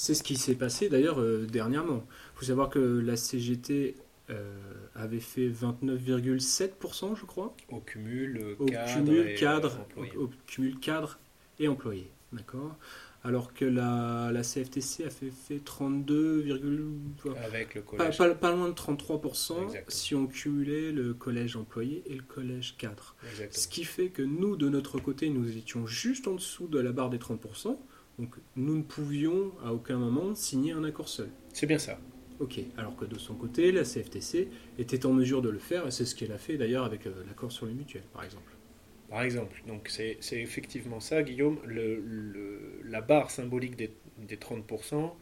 C'est 0.03 0.15
ce 0.15 0.23
qui 0.23 0.37
s'est 0.37 0.55
passé 0.55 0.89
d'ailleurs 0.89 1.21
euh, 1.21 1.45
dernièrement. 1.45 2.07
Il 2.09 2.39
faut 2.39 2.47
savoir 2.47 2.71
que 2.71 2.79
la 2.79 3.17
CGT 3.17 3.97
euh, 4.31 4.55
avait 4.95 5.21
fait 5.21 5.51
29,7%, 5.51 7.17
je 7.17 7.27
crois, 7.27 7.55
Au 7.69 7.81
cumul, 7.81 8.57
au 8.59 8.65
cadre 8.65 8.95
cumul 8.95 9.29
et, 9.29 9.35
cadre, 9.35 9.79
employé. 9.79 10.17
au, 10.17 10.23
au 10.23 10.31
cumul 10.47 10.81
cadre 10.81 11.19
et 11.59 11.69
employé. 11.69 12.11
D'accord. 12.33 12.79
alors 13.25 13.53
que 13.53 13.67
la, 13.67 14.31
la 14.33 14.41
CFTC 14.43 15.05
a 15.05 15.11
fait, 15.11 15.31
fait 15.31 15.59
32, 15.63 16.51
avec 17.37 17.75
le 17.75 17.83
collège. 17.83 18.17
Pas, 18.17 18.35
pas, 18.35 18.53
loin 18.53 18.71
de 18.71 18.75
33% 18.75 19.83
si 19.89 20.15
on 20.15 20.27
cumulait 20.27 20.93
le 20.93 21.13
collège 21.13 21.57
employé 21.57 22.03
et 22.07 22.15
le 22.15 22.23
collège 22.23 22.79
cadre. 22.79 23.17
Ce 23.51 23.69
qui 23.69 23.85
fait 23.85 24.09
que 24.09 24.23
nous, 24.23 24.57
de 24.57 24.71
notre 24.71 24.99
côté, 24.99 25.29
nous 25.29 25.59
étions 25.59 25.87
juste 25.87 26.27
en 26.27 26.33
dessous 26.37 26.69
de 26.69 26.79
la 26.79 26.93
barre 26.93 27.11
des 27.11 27.19
30%, 27.19 27.77
donc 28.21 28.35
nous 28.55 28.77
ne 28.77 28.83
pouvions 28.83 29.53
à 29.65 29.73
aucun 29.73 29.97
moment 29.97 30.35
signer 30.35 30.73
un 30.73 30.85
accord 30.85 31.09
seul. 31.09 31.31
C'est 31.55 31.67
bien 31.67 31.79
ça. 31.79 31.99
Ok, 32.39 32.61
alors 32.77 32.95
que 32.97 33.07
de 33.07 33.19
son 33.19 33.35
côté, 33.35 33.73
la 33.73 33.83
CFTC 33.83 34.49
était 34.79 35.07
en 35.07 35.13
mesure 35.13 35.43
de 35.43 35.49
le 35.49 35.59
faire, 35.59 35.87
et 35.87 35.91
c'est 35.91 36.05
ce 36.05 36.15
qu'elle 36.15 36.33
a 36.33 36.39
fait 36.39 36.57
d'ailleurs 36.57 36.85
avec 36.85 37.07
euh, 37.07 37.25
l'accord 37.27 37.51
sur 37.51 37.67
les 37.67 37.73
mutuelles, 37.73 38.05
par 38.13 38.25
exemple. 38.25 38.53
Par 39.09 39.23
exemple, 39.23 39.63
donc 39.67 39.89
c'est 39.89 40.19
effectivement 40.33 41.01
ça, 41.01 41.23
Guillaume. 41.23 41.59
Le, 41.65 42.81
la 42.85 43.01
barre 43.01 43.31
symbolique 43.31 43.77
des, 43.77 43.93
des 44.19 44.37
30%, 44.37 45.13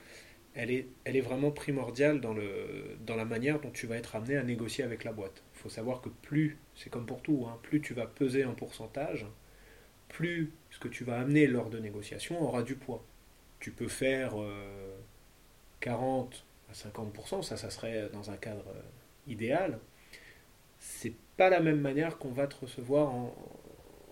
elle 0.55 0.71
est, 0.71 0.88
elle 1.05 1.17
est, 1.17 1.23
vraiment 1.23 1.50
primordiale 1.50 2.21
dans, 2.21 2.35
le, 2.35 2.97
dans 3.07 3.17
la 3.17 3.25
manière 3.25 3.61
dont 3.61 3.71
tu 3.71 3.87
vas 3.87 3.97
être 3.97 4.14
amené 4.14 4.37
à 4.37 4.43
négocier 4.43 4.85
avec 4.85 5.05
la 5.05 5.12
boîte. 5.12 5.43
Il 5.55 5.59
faut 5.61 5.69
savoir 5.71 6.02
que 6.02 6.09
plus, 6.09 6.59
c'est 6.75 6.90
comme 6.90 7.07
pour 7.07 7.23
tout, 7.23 7.47
hein, 7.49 7.59
plus 7.62 7.81
tu 7.81 7.95
vas 7.95 8.07
peser 8.07 8.45
en 8.45 8.55
pourcentage, 8.55 9.26
plus 10.08 10.52
ce 10.70 10.78
que 10.78 10.88
tu 10.88 11.04
vas 11.04 11.20
amener 11.20 11.46
lors 11.46 11.70
de 11.70 11.78
négociations 11.78 12.40
aura 12.42 12.62
du 12.62 12.74
poids. 12.74 13.04
Tu 13.60 13.70
peux 13.70 13.88
faire 13.88 14.34
40 15.80 16.44
euh, 16.68 16.72
à 16.72 16.74
50%, 16.74 17.42
ça, 17.42 17.56
ça 17.56 17.70
serait 17.70 18.08
dans 18.12 18.30
un 18.30 18.36
cadre 18.36 18.64
euh, 18.68 18.80
idéal. 19.26 19.78
C'est 20.78 21.14
pas 21.36 21.50
la 21.50 21.60
même 21.60 21.80
manière 21.80 22.18
qu'on 22.18 22.30
va 22.30 22.46
te 22.46 22.56
recevoir 22.56 23.12
en, 23.12 23.34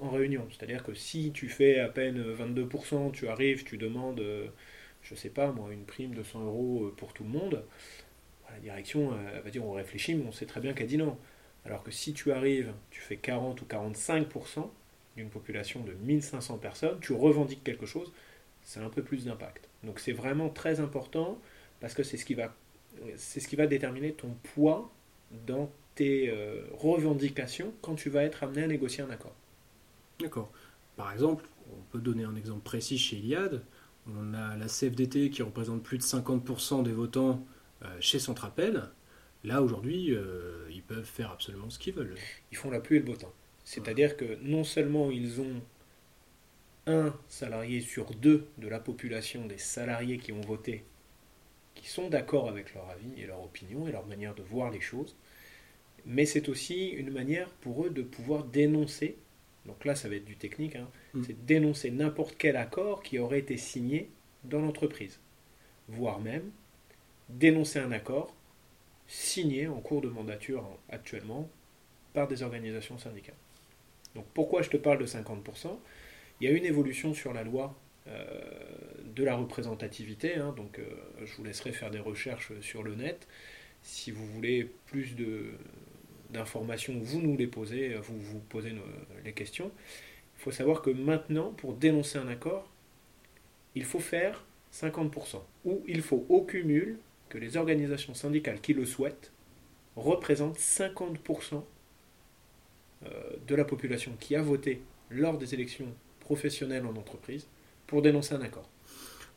réunion. 0.00 0.46
C'est-à-dire 0.50 0.82
que 0.82 0.94
si 0.94 1.32
tu 1.32 1.48
fais 1.48 1.80
à 1.80 1.88
peine 1.88 2.22
22%, 2.34 3.12
tu 3.12 3.28
arrives, 3.28 3.64
tu 3.64 3.78
demandes, 3.78 4.20
euh, 4.20 4.46
je 5.02 5.14
sais 5.14 5.30
pas 5.30 5.50
moi, 5.52 5.72
une 5.72 5.84
prime 5.84 6.14
de 6.14 6.22
100 6.22 6.44
euros 6.44 6.92
pour 6.98 7.14
tout 7.14 7.24
le 7.24 7.30
monde, 7.30 7.64
la 8.56 8.62
direction 8.62 9.12
euh, 9.12 9.40
va 9.40 9.50
dire 9.50 9.64
on 9.64 9.72
réfléchit, 9.72 10.14
mais 10.14 10.24
on 10.26 10.32
sait 10.32 10.46
très 10.46 10.60
bien 10.60 10.72
qu'elle 10.72 10.86
dit 10.86 10.96
non. 10.96 11.18
Alors 11.64 11.82
que 11.82 11.90
si 11.90 12.14
tu 12.14 12.32
arrives, 12.32 12.72
tu 12.90 13.00
fais 13.00 13.16
40 13.16 13.60
ou 13.60 13.64
45% 13.64 14.70
d'une 15.16 15.30
population 15.30 15.82
de 15.82 15.92
1500 15.92 16.58
personnes, 16.58 16.98
tu 17.00 17.12
revendiques 17.12 17.64
quelque 17.64 17.86
chose, 17.86 18.12
c'est 18.62 18.80
un 18.80 18.90
peu 18.90 19.02
plus 19.02 19.24
d'impact. 19.24 19.68
Donc 19.84 20.00
c'est 20.00 20.12
vraiment 20.12 20.48
très 20.48 20.80
important 20.80 21.40
parce 21.80 21.94
que 21.94 22.02
c'est 22.02 22.16
ce 22.16 22.24
qui 22.24 22.34
va, 22.34 22.54
c'est 23.16 23.40
ce 23.40 23.48
qui 23.48 23.56
va 23.56 23.66
déterminer 23.66 24.12
ton 24.12 24.36
poids 24.54 24.92
dans 25.46 25.70
tes 25.94 26.32
revendications 26.72 27.72
quand 27.80 27.94
tu 27.94 28.10
vas 28.10 28.24
être 28.24 28.42
amené 28.42 28.64
à 28.64 28.66
négocier 28.66 29.02
un 29.02 29.10
accord. 29.10 29.34
D'accord. 30.20 30.50
Par 30.96 31.12
exemple, 31.12 31.44
on 31.72 31.80
peut 31.92 32.00
donner 32.00 32.24
un 32.24 32.34
exemple 32.36 32.62
précis 32.62 32.98
chez 32.98 33.16
Iliad. 33.16 33.62
On 34.08 34.34
a 34.34 34.56
la 34.56 34.66
CFDT 34.66 35.30
qui 35.30 35.42
représente 35.42 35.82
plus 35.82 35.98
de 35.98 36.02
50% 36.02 36.82
des 36.82 36.92
votants 36.92 37.44
euh, 37.82 37.96
chez 38.00 38.18
Centrapel. 38.18 38.88
Là, 39.44 39.62
aujourd'hui, 39.62 40.14
euh, 40.14 40.66
ils 40.70 40.82
peuvent 40.82 41.04
faire 41.04 41.30
absolument 41.30 41.70
ce 41.70 41.78
qu'ils 41.78 41.94
veulent. 41.94 42.14
Ils 42.50 42.56
font 42.56 42.70
la 42.70 42.80
pluie 42.80 42.96
et 42.96 43.00
le 43.00 43.04
beau 43.04 43.16
temps. 43.16 43.32
C'est-à-dire 43.66 44.16
que 44.16 44.38
non 44.42 44.64
seulement 44.64 45.10
ils 45.10 45.40
ont 45.40 45.60
un 46.86 47.12
salarié 47.28 47.80
sur 47.80 48.14
deux 48.14 48.46
de 48.58 48.68
la 48.68 48.78
population 48.78 49.44
des 49.44 49.58
salariés 49.58 50.18
qui 50.18 50.32
ont 50.32 50.40
voté 50.40 50.84
qui 51.74 51.88
sont 51.88 52.08
d'accord 52.08 52.48
avec 52.48 52.72
leur 52.74 52.88
avis 52.88 53.20
et 53.20 53.26
leur 53.26 53.42
opinion 53.42 53.86
et 53.86 53.92
leur 53.92 54.06
manière 54.06 54.34
de 54.34 54.42
voir 54.42 54.70
les 54.70 54.80
choses, 54.80 55.14
mais 56.06 56.24
c'est 56.24 56.48
aussi 56.48 56.88
une 56.88 57.10
manière 57.10 57.50
pour 57.50 57.84
eux 57.84 57.90
de 57.90 58.02
pouvoir 58.02 58.44
dénoncer 58.44 59.16
donc 59.66 59.84
là 59.84 59.94
ça 59.94 60.08
va 60.08 60.14
être 60.14 60.24
du 60.24 60.36
technique, 60.36 60.76
hein. 60.76 60.88
mm. 61.14 61.24
c'est 61.24 61.44
dénoncer 61.44 61.90
n'importe 61.90 62.36
quel 62.38 62.56
accord 62.56 63.02
qui 63.02 63.18
aurait 63.18 63.40
été 63.40 63.56
signé 63.56 64.08
dans 64.44 64.60
l'entreprise, 64.60 65.18
voire 65.88 66.20
même 66.20 66.50
dénoncer 67.28 67.80
un 67.80 67.90
accord 67.92 68.34
signé 69.08 69.66
en 69.66 69.80
cours 69.80 70.00
de 70.00 70.08
mandature 70.08 70.64
actuellement 70.88 71.50
par 72.12 72.28
des 72.28 72.42
organisations 72.42 72.98
syndicales. 72.98 73.34
Donc 74.16 74.24
pourquoi 74.34 74.62
je 74.62 74.70
te 74.70 74.76
parle 74.76 74.98
de 74.98 75.06
50% 75.06 75.78
Il 76.40 76.48
y 76.48 76.52
a 76.52 76.56
une 76.56 76.64
évolution 76.64 77.14
sur 77.14 77.32
la 77.32 77.44
loi 77.44 77.78
euh, 78.08 78.24
de 79.14 79.22
la 79.22 79.36
représentativité, 79.36 80.34
hein. 80.36 80.52
donc 80.56 80.78
euh, 80.78 80.84
je 81.24 81.36
vous 81.36 81.44
laisserai 81.44 81.72
faire 81.72 81.90
des 81.90 82.00
recherches 82.00 82.52
sur 82.60 82.82
le 82.82 82.94
net. 82.94 83.28
Si 83.82 84.10
vous 84.10 84.26
voulez 84.26 84.68
plus 84.86 85.14
d'informations, 86.30 86.94
vous 86.98 87.20
nous 87.20 87.36
les 87.36 87.46
posez, 87.46 87.94
vous 87.94 88.18
vous 88.18 88.40
posez 88.40 88.72
les 89.24 89.32
questions. 89.32 89.70
Il 90.38 90.42
faut 90.42 90.50
savoir 90.50 90.82
que 90.82 90.90
maintenant, 90.90 91.52
pour 91.52 91.74
dénoncer 91.74 92.18
un 92.18 92.26
accord, 92.26 92.68
il 93.76 93.84
faut 93.84 94.00
faire 94.00 94.44
50%, 94.72 95.40
ou 95.66 95.82
il 95.86 96.02
faut 96.02 96.26
au 96.28 96.42
cumul 96.42 96.98
que 97.28 97.38
les 97.38 97.56
organisations 97.56 98.14
syndicales 98.14 98.60
qui 98.60 98.72
le 98.72 98.86
souhaitent 98.86 99.30
représentent 99.94 100.58
50% 100.58 101.54
euh, 101.54 101.60
de 103.02 103.54
la 103.54 103.64
population 103.64 104.12
qui 104.18 104.34
a 104.36 104.42
voté 104.42 104.82
lors 105.10 105.38
des 105.38 105.54
élections 105.54 105.92
professionnelles 106.20 106.86
en 106.86 106.96
entreprise 106.96 107.46
pour 107.86 108.02
dénoncer 108.02 108.34
un 108.34 108.40
accord. 108.40 108.68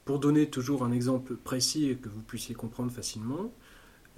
Pour 0.06 0.20
donner 0.20 0.50
toujours 0.50 0.84
un 0.84 0.92
exemple 0.92 1.36
précis 1.36 1.90
et 1.90 1.96
que 1.96 2.10
vous 2.10 2.22
puissiez 2.22 2.56
comprendre 2.56 2.92
facilement, 2.92 3.52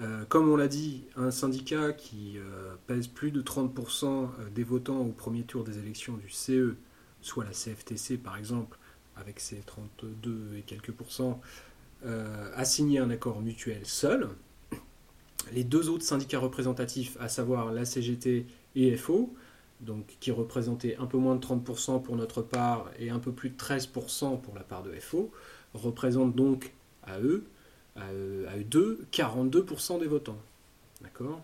euh, 0.01 0.25
comme 0.27 0.49
on 0.49 0.55
l'a 0.55 0.67
dit, 0.67 1.03
un 1.15 1.31
syndicat 1.31 1.93
qui 1.93 2.37
euh, 2.37 2.73
pèse 2.87 3.07
plus 3.07 3.31
de 3.31 3.41
30% 3.41 4.05
euh, 4.05 4.27
des 4.49 4.63
votants 4.63 5.01
au 5.01 5.11
premier 5.11 5.43
tour 5.43 5.63
des 5.63 5.77
élections 5.77 6.17
du 6.17 6.29
CE, 6.29 6.75
soit 7.21 7.43
la 7.43 7.51
CFTC 7.51 8.17
par 8.17 8.37
exemple, 8.37 8.77
avec 9.15 9.39
ses 9.39 9.57
32 9.57 10.55
et 10.57 10.61
quelques 10.61 10.91
pourcents, 10.91 11.41
a 12.03 12.65
signé 12.65 12.97
un 12.97 13.11
accord 13.11 13.41
mutuel 13.41 13.85
seul. 13.85 14.29
Les 15.53 15.63
deux 15.63 15.87
autres 15.87 16.03
syndicats 16.03 16.39
représentatifs, 16.39 17.15
à 17.19 17.29
savoir 17.29 17.71
la 17.71 17.85
CGT 17.85 18.47
et 18.75 18.95
FO, 18.95 19.33
donc 19.81 20.05
qui 20.19 20.31
représentaient 20.31 20.95
un 20.97 21.05
peu 21.05 21.17
moins 21.17 21.35
de 21.35 21.45
30% 21.45 22.01
pour 22.01 22.15
notre 22.15 22.41
part 22.41 22.91
et 22.99 23.09
un 23.09 23.19
peu 23.19 23.31
plus 23.31 23.49
de 23.49 23.57
13% 23.57 24.39
pour 24.39 24.55
la 24.55 24.61
part 24.61 24.83
de 24.83 24.91
FO, 24.99 25.31
représentent 25.73 26.35
donc 26.35 26.73
à 27.03 27.19
eux 27.19 27.45
à, 27.95 28.13
eux 28.13 28.45
deux 28.65 29.05
42% 29.11 29.99
des 29.99 30.07
votants. 30.07 30.39
D'accord? 31.01 31.43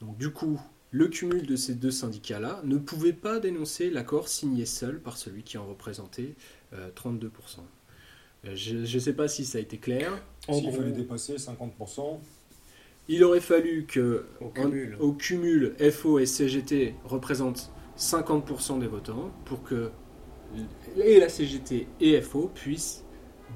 Donc 0.00 0.16
du 0.16 0.30
coup, 0.30 0.60
le 0.90 1.08
cumul 1.08 1.46
de 1.46 1.56
ces 1.56 1.74
deux 1.74 1.90
syndicats-là 1.90 2.60
ne 2.64 2.76
pouvait 2.76 3.12
pas 3.12 3.40
dénoncer 3.40 3.90
l'accord 3.90 4.28
signé 4.28 4.66
seul 4.66 5.00
par 5.00 5.16
celui 5.16 5.42
qui 5.42 5.58
en 5.58 5.66
représentait 5.66 6.34
32%. 6.74 7.24
Euh, 7.24 7.28
euh, 8.44 8.56
je 8.56 8.76
ne 8.76 9.00
sais 9.00 9.12
pas 9.12 9.28
si 9.28 9.44
ça 9.44 9.58
a 9.58 9.60
été 9.60 9.78
clair. 9.78 10.12
S'il 10.50 10.72
fallait 10.72 10.92
dépasser 10.92 11.36
50%. 11.36 12.18
Il 13.12 13.24
aurait 13.24 13.40
fallu 13.40 13.84
que, 13.84 14.24
au 14.40 15.12
cumul, 15.12 15.74
FO 15.90 16.18
et 16.18 16.24
CGT 16.24 16.94
représentent 17.04 17.70
50% 17.98 18.78
des 18.78 18.86
votants 18.86 19.30
pour 19.44 19.62
que 19.62 19.90
et 20.96 21.20
la 21.20 21.28
CGT 21.28 21.88
et 22.00 22.22
FO 22.22 22.50
puissent 22.54 23.04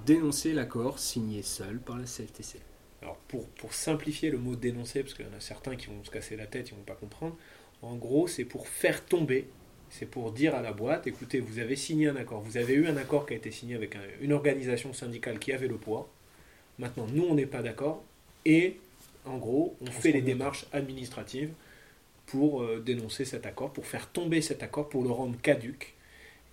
dénoncer 0.05 0.53
l'accord 0.53 0.99
signé 0.99 1.41
seul 1.41 1.79
par 1.79 1.97
la 1.97 2.05
CFTC. 2.05 2.59
Alors 3.01 3.17
pour, 3.29 3.49
pour 3.49 3.73
simplifier 3.73 4.31
le 4.31 4.37
mot 4.37 4.57
dénoncer, 4.57 5.03
parce 5.03 5.15
qu'il 5.15 5.25
y 5.25 5.29
en 5.29 5.35
a 5.35 5.41
certains 5.41 5.75
qui 5.75 5.87
vont 5.87 6.05
se 6.05 6.11
casser 6.11 6.37
la 6.37 6.47
tête, 6.47 6.69
ils 6.69 6.75
ne 6.75 6.81
vont 6.81 6.85
pas 6.85 6.95
comprendre, 6.95 7.35
en 7.81 7.97
gros 7.97 8.27
c'est 8.27 8.45
pour 8.45 8.69
faire 8.69 9.07
tomber, 9.07 9.49
c'est 9.89 10.05
pour 10.05 10.33
dire 10.33 10.55
à 10.55 10.61
la 10.61 10.73
boîte, 10.73 11.07
écoutez, 11.07 11.41
vous 11.41 11.61
avez 11.61 11.77
signé 11.77 12.09
un 12.09 12.17
accord, 12.17 12.43
vous 12.43 12.59
avez 12.59 12.75
eu 12.75 12.89
un 12.89 12.97
accord 12.99 13.25
qui 13.25 13.33
a 13.33 13.37
été 13.39 13.51
signé 13.51 13.75
avec 13.75 13.97
une 14.21 14.35
organisation 14.35 14.93
syndicale 14.93 15.39
qui 15.39 15.55
avait 15.55 15.69
le 15.69 15.79
poids, 15.79 16.11
maintenant 16.79 17.07
nous 17.11 17.25
on 17.25 17.35
n'est 17.35 17.47
pas 17.47 17.63
d'accord, 17.63 18.05
et 18.45 18.77
en 19.27 19.39
gros 19.39 19.77
on, 19.81 19.91
fait 19.91 20.13
les 20.13 20.23
démarches 20.23 20.67
administratives 20.73 21.53
pour 22.27 22.63
euh, 22.63 22.83
dénoncer 22.85 23.25
cet 23.25 23.47
accord, 23.47 23.73
pour 23.73 23.87
faire 23.87 24.11
tomber 24.11 24.43
cet 24.43 24.63
accord, 24.63 24.89
pour 24.89 25.03
le 25.03 25.11
rendre 25.11 25.41
caduque. 25.41 25.95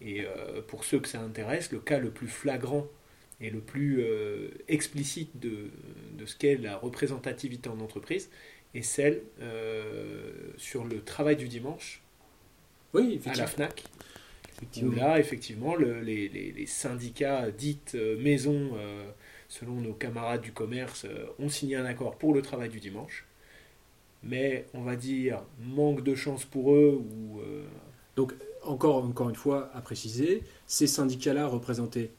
Et 0.01 0.22
euh, 0.22 0.62
pour 0.68 0.84
ceux 0.84 1.00
que 1.00 1.08
ça 1.08 1.22
intéresse, 1.22 1.72
le 1.72 1.80
cas 1.80 1.98
le 1.98 2.12
plus 2.12 2.27
flagrant 2.27 2.88
et 3.42 3.50
le 3.50 3.60
plus 3.60 4.01
euh, 4.01 4.50
explicite 4.68 5.39
de, 5.39 5.72
de 6.18 6.25
ce 6.25 6.36
qu'est 6.36 6.58
la 6.58 6.77
représentativité 6.77 7.70
en 7.70 7.80
entreprise 7.80 8.30
est 8.74 8.82
celle 8.82 9.22
sur 10.58 10.84
le 10.84 11.03
travail 11.03 11.36
du 11.36 11.48
dimanche 11.48 12.01
oui, 12.94 13.22
à 13.25 13.36
la 13.36 13.46
FNAC. 13.46 13.84
Où 14.82 14.92
là, 14.92 15.20
effectivement, 15.20 15.75
les, 15.75 16.27
les, 16.27 16.65
syndicats 16.65 17.51
dites 17.51 17.96
maisons, 18.20 18.72
selon 19.53 19.74
nos 19.75 19.93
camarades 19.93 20.41
du 20.41 20.51
commerce, 20.51 21.05
ont 21.39 21.50
signé 21.50 21.75
un 21.75 21.86
accord 21.86 22.17
pour 22.17 22.33
le 22.33 22.41
travail 22.41 22.69
du 22.69 22.79
dimanche. 22.79 23.25
Mais 24.24 24.65
on 24.74 24.81
va 24.81 24.95
dire 24.95 25.43
manque 25.60 26.03
de 26.03 26.15
chance 26.15 26.45
pour 26.45 26.74
eux 26.74 27.01
ou. 27.01 27.41
Donc, 28.15 28.33
encore, 28.63 29.03
encore 29.03 29.29
une 29.29 29.36
fois, 29.36 29.69
à 29.74 29.81
préciser, 29.81 30.43
ces 30.67 30.88
syndicats-là 30.88 31.48
représentaient 31.48 32.12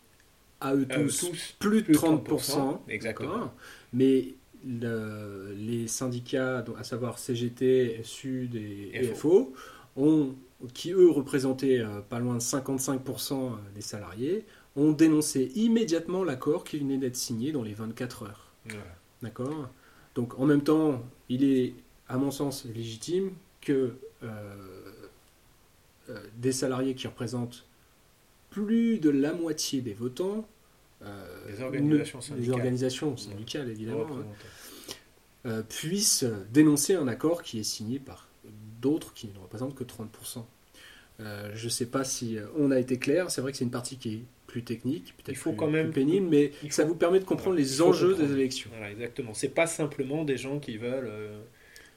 à 0.61 0.75
eux 0.75 0.87
tous, 0.87 1.57
plus 1.59 1.83
de 1.83 1.93
30%. 1.93 2.79
exactement. 2.89 3.53
Mais 3.93 4.35
les 4.65 5.87
syndicats, 5.89 6.65
à 6.79 6.85
savoir 6.85 7.19
CGT, 7.19 8.01
SUD 8.03 8.55
et, 8.55 9.13
FO, 9.15 9.53
ont, 9.97 10.35
qui 10.73 10.93
eux 10.93 11.11
représentaient 11.11 11.81
euh, 11.81 12.01
pas 12.01 12.19
loin 12.19 12.35
de 12.35 12.41
55% 12.41 13.53
des 13.75 13.83
salariés, 13.83 14.45
ont 14.77 14.93
dénoncé 14.93 15.53
immédiatement 15.55 16.25
l'accord 16.25 16.65
qui 16.65 16.79
venait 16.79 16.99
d'être 16.99 17.17
signé 17.17 17.53
dans 17.53 17.63
les 17.63 17.75
24 17.75 18.25
heures. 18.25 18.53
D'accord? 19.23 19.69
Donc 20.15 20.39
en 20.39 20.47
même 20.47 20.63
temps, 20.63 21.03
il 21.29 21.45
est, 21.45 21.75
à 22.09 22.17
mon 22.17 22.31
sens, 22.31 22.65
légitime 22.65 23.33
que 23.61 23.97
euh, 24.23 24.29
euh, 26.11 26.23
des 26.37 26.53
salariés 26.53 26.95
qui 26.95 27.07
représentent 27.07 27.65
plus 28.51 28.99
de 28.99 29.11
la 29.11 29.33
moitié 29.33 29.81
des 29.81 29.95
votants, 29.95 30.47
euh, 31.03 31.51
des 31.51 31.63
organisations 31.63 32.21
syndicales, 32.21 32.55
organisations 32.55 33.17
syndicales 33.17 33.69
évidemment, 33.71 34.07
hein, 35.45 35.63
puissent 35.69 36.25
dénoncer 36.53 36.95
un 36.95 37.09
accord 37.09 37.43
qui 37.43 37.59
est 37.59 37.65
signé 37.65 37.99
par 37.99 38.29
d'autres 38.81 39.13
qui 39.15 39.29
ne 39.29 39.39
représentent 39.39 39.75
que 39.75 39.85
30%. 39.85 40.45
je 41.19 41.65
ne 41.65 41.69
sais 41.69 41.87
pas 41.87 42.05
si 42.05 42.39
on 42.57 42.71
a 42.71 42.79
été 42.79 42.99
clair, 42.99 43.31
c'est 43.31 43.41
vrai 43.41 43.53
que 43.53 43.59
c'est 43.59 43.65
une 43.65 43.71
partie 43.71 43.97
qui 43.97 44.15
est 44.15 44.25
plus 44.55 44.63
technique, 44.63 45.15
peut-être 45.17 45.37
plus, 45.37 45.57
quand 45.57 45.69
même, 45.69 45.91
pénible, 45.91 46.29
mais 46.31 46.53
ça 46.71 46.85
vous 46.85 46.95
permet 46.95 47.19
de 47.19 47.25
comprendre 47.25 47.57
les 47.57 47.83
enjeux 47.83 48.15
des 48.15 48.33
élections. 48.33 48.71
Voilà, 48.71 48.93
exactement. 48.93 49.35
C'est 49.35 49.49
pas 49.49 49.67
simplement 49.67 50.23
des 50.23 50.37
gens 50.37 50.61
qui 50.61 50.77
veulent 50.77 51.11
euh, 51.11 51.41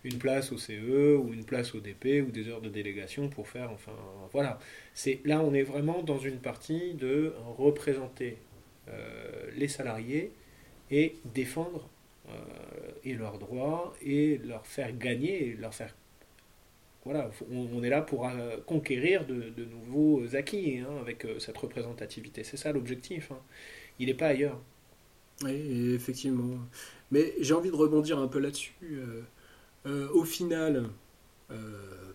une 0.04 0.18
place 0.18 0.52
au 0.52 0.58
CE 0.58 1.16
ou 1.16 1.34
une 1.34 1.46
place 1.46 1.76
au 1.76 1.80
DP 1.80 2.28
ou 2.28 2.32
des 2.32 2.48
heures 2.48 2.62
de 2.62 2.70
délégation 2.70 3.30
pour 3.30 3.48
faire, 3.48 3.70
enfin, 3.72 3.92
voilà. 4.32 4.58
C'est 4.96 5.20
là, 5.24 5.40
on 5.42 5.54
est 5.54 5.62
vraiment 5.62 6.02
dans 6.02 6.18
une 6.18 6.40
partie 6.40 6.96
de 6.96 7.32
représenter 7.60 8.38
euh, 8.88 9.52
les 9.56 9.68
salariés 9.68 10.32
et 10.90 11.18
défendre 11.36 11.88
euh, 12.30 12.32
et 13.04 13.14
leurs 13.14 13.38
droits 13.38 13.94
et 14.02 14.40
leur 14.40 14.66
faire 14.66 14.98
gagner, 14.98 15.50
et 15.50 15.54
leur 15.54 15.76
faire 15.76 15.94
on, 17.52 17.84
est 17.84 17.90
là 17.90 18.02
pour 18.02 18.28
euh, 18.28 18.58
conquérir 18.66 19.26
de, 19.26 19.66
nouveaux 19.66 20.36
acquis 20.36 20.80
hein, 20.80 20.98
avec 21.02 21.26
euh, 21.26 21.40
cette 21.40 21.58
représentativité. 21.58 22.44
C'est 22.44 22.58
ça 22.58 22.72
l'objectif. 22.72 23.32
Hein. 23.32 23.40
Il 24.00 24.08
n'est 24.08 24.14
pas 24.14 24.28
ailleurs. 24.28 24.60
Oui, 25.44 25.94
effectivement. 25.94 26.58
Mais 27.12 27.34
j'ai 27.40 27.54
envie 27.54 27.70
de 27.70 27.76
rebondir 27.76 28.20
un 28.20 28.28
peu 28.28 28.40
là-dessus. 28.40 28.74
Euh, 29.86 30.10
au 30.14 30.24
final, 30.24 30.90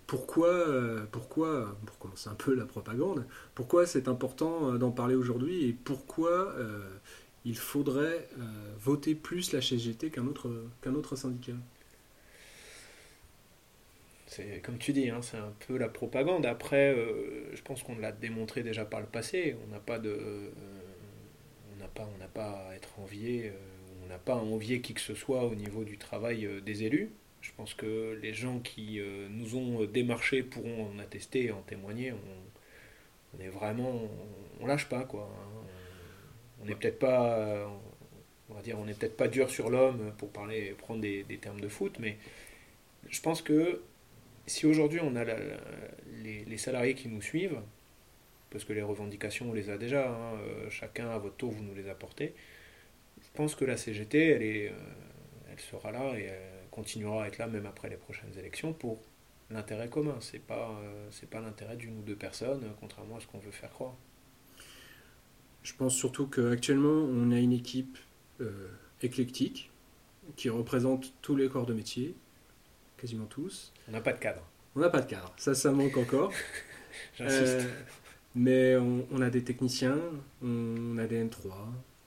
pourquoi, 0.06 0.66
pourquoi, 1.10 1.76
pour 1.86 1.98
commencer 1.98 2.28
un 2.28 2.34
peu 2.34 2.54
la 2.54 2.66
propagande, 2.66 3.24
pourquoi 3.54 3.86
c'est 3.86 4.08
important 4.08 4.72
d'en 4.74 4.90
parler 4.90 5.14
aujourd'hui 5.14 5.68
et 5.68 5.72
pourquoi 5.72 6.54
il 7.46 7.56
faudrait 7.56 8.28
voter 8.78 9.14
plus 9.14 9.52
la 9.52 9.62
CGT 9.62 10.10
qu'un 10.10 10.26
autre 10.26 11.16
syndicat? 11.16 11.54
C'est 14.32 14.62
comme 14.62 14.78
tu 14.78 14.92
dis, 14.92 15.10
hein, 15.10 15.20
c'est 15.20 15.36
un 15.36 15.52
peu 15.66 15.76
la 15.76 15.88
propagande. 15.88 16.46
Après, 16.46 16.94
euh, 16.94 17.54
je 17.54 17.62
pense 17.62 17.82
qu'on 17.82 17.98
l'a 17.98 18.12
démontré 18.12 18.62
déjà 18.62 18.84
par 18.84 19.00
le 19.00 19.06
passé. 19.06 19.56
On 19.66 19.70
n'a 19.70 19.78
pas 19.78 19.98
de, 19.98 20.08
euh, 20.08 20.50
on 21.74 21.80
n'a 21.80 21.88
pas, 21.88 22.08
on 22.14 22.18
n'a 22.18 22.28
pas 22.28 22.68
à 22.70 22.74
être 22.74 22.98
envié. 22.98 23.48
Euh, 23.48 23.52
on 24.04 24.08
n'a 24.08 24.18
pas 24.18 24.32
à 24.34 24.38
envier 24.38 24.80
qui 24.80 24.94
que 24.94 25.00
ce 25.00 25.14
soit 25.14 25.44
au 25.44 25.54
niveau 25.54 25.84
du 25.84 25.98
travail 25.98 26.48
des 26.64 26.84
élus. 26.84 27.10
Je 27.42 27.50
pense 27.56 27.74
que 27.74 28.18
les 28.22 28.32
gens 28.32 28.58
qui 28.60 29.00
nous 29.30 29.56
ont 29.56 29.84
démarchés 29.84 30.42
pourront 30.42 30.90
en 30.90 30.98
attester, 30.98 31.50
en 31.50 31.62
témoigner. 31.62 32.12
On, 33.34 33.40
est 33.40 33.48
vraiment, 33.48 34.08
on, 34.60 34.66
lâche 34.66 34.88
pas 34.88 35.04
quoi. 35.04 35.30
Hein. 35.32 35.66
On 36.60 36.66
n'est 36.66 36.74
peut-être 36.74 36.98
pas, 36.98 37.68
on 38.48 38.54
va 38.54 38.62
dire, 38.62 38.78
on 38.78 38.84
n'est 38.84 38.94
peut-être 38.94 39.16
pas 39.16 39.28
dur 39.28 39.50
sur 39.50 39.70
l'homme 39.70 40.12
pour 40.18 40.30
parler, 40.30 40.74
prendre 40.78 41.00
des, 41.00 41.22
des 41.24 41.38
termes 41.38 41.60
de 41.60 41.68
foot, 41.68 41.96
mais 41.98 42.16
je 43.08 43.20
pense 43.20 43.42
que 43.42 43.80
si 44.46 44.66
aujourd'hui 44.66 45.00
on 45.02 45.14
a 45.16 45.24
les, 45.24 46.56
salariés 46.58 46.94
qui 46.94 47.08
nous 47.08 47.22
suivent, 47.22 47.60
parce 48.50 48.64
que 48.64 48.72
les 48.72 48.82
revendications 48.82 49.50
on 49.50 49.52
les 49.52 49.70
a 49.70 49.78
déjà, 49.78 50.10
hein, 50.10 50.34
euh, 50.36 50.70
chacun 50.70 51.08
à 51.08 51.18
votre 51.18 51.36
tour 51.36 51.50
vous 51.50 51.62
nous 51.62 51.74
les 51.74 51.88
apportez, 51.88 52.34
je 53.22 53.28
pense 53.34 53.54
que 53.54 53.64
la 53.64 53.76
CGT 53.76 54.28
elle, 54.28 54.42
est, 54.42 54.68
euh, 54.68 54.76
elle 55.50 55.60
sera 55.60 55.92
là 55.92 56.18
et 56.18 56.24
elle 56.24 56.68
continuera 56.70 57.24
à 57.24 57.28
être 57.28 57.38
là 57.38 57.46
même 57.46 57.66
après 57.66 57.88
les 57.88 57.96
prochaines 57.96 58.36
élections 58.38 58.72
pour 58.72 59.00
l'intérêt 59.50 59.88
commun. 59.88 60.16
C'est 60.20 60.44
pas 60.44 60.78
euh, 60.82 61.08
c'est 61.10 61.28
pas 61.28 61.40
l'intérêt 61.40 61.76
d'une 61.76 61.98
ou 61.98 62.02
deux 62.02 62.16
personnes, 62.16 62.64
contrairement 62.80 63.16
à 63.16 63.20
ce 63.20 63.26
qu'on 63.26 63.38
veut 63.38 63.50
faire 63.50 63.70
croire. 63.70 63.94
Je 65.62 65.74
pense 65.74 65.94
surtout 65.94 66.26
qu'actuellement 66.26 66.88
on 66.88 67.30
a 67.30 67.38
une 67.38 67.52
équipe 67.52 67.96
éclectique 69.02 69.70
qui 70.34 70.48
représente 70.48 71.14
tous 71.22 71.36
les 71.36 71.48
corps 71.48 71.66
de 71.66 71.74
métier 71.74 72.16
quasiment 73.02 73.26
tous. 73.26 73.72
On 73.88 73.92
n'a 73.92 74.00
pas 74.00 74.12
de 74.12 74.18
cadre. 74.18 74.42
On 74.76 74.80
n'a 74.80 74.88
pas 74.88 75.00
de 75.00 75.10
cadre, 75.10 75.34
ça, 75.36 75.54
ça 75.54 75.72
manque 75.72 75.96
encore. 75.96 76.32
J'insiste. 77.18 77.42
Euh, 77.42 77.70
mais 78.34 78.76
on, 78.76 79.20
a 79.20 79.28
des 79.28 79.42
techniciens, 79.42 79.98
on 80.42 80.96
a 80.96 81.06
des 81.06 81.22
N3, 81.22 81.50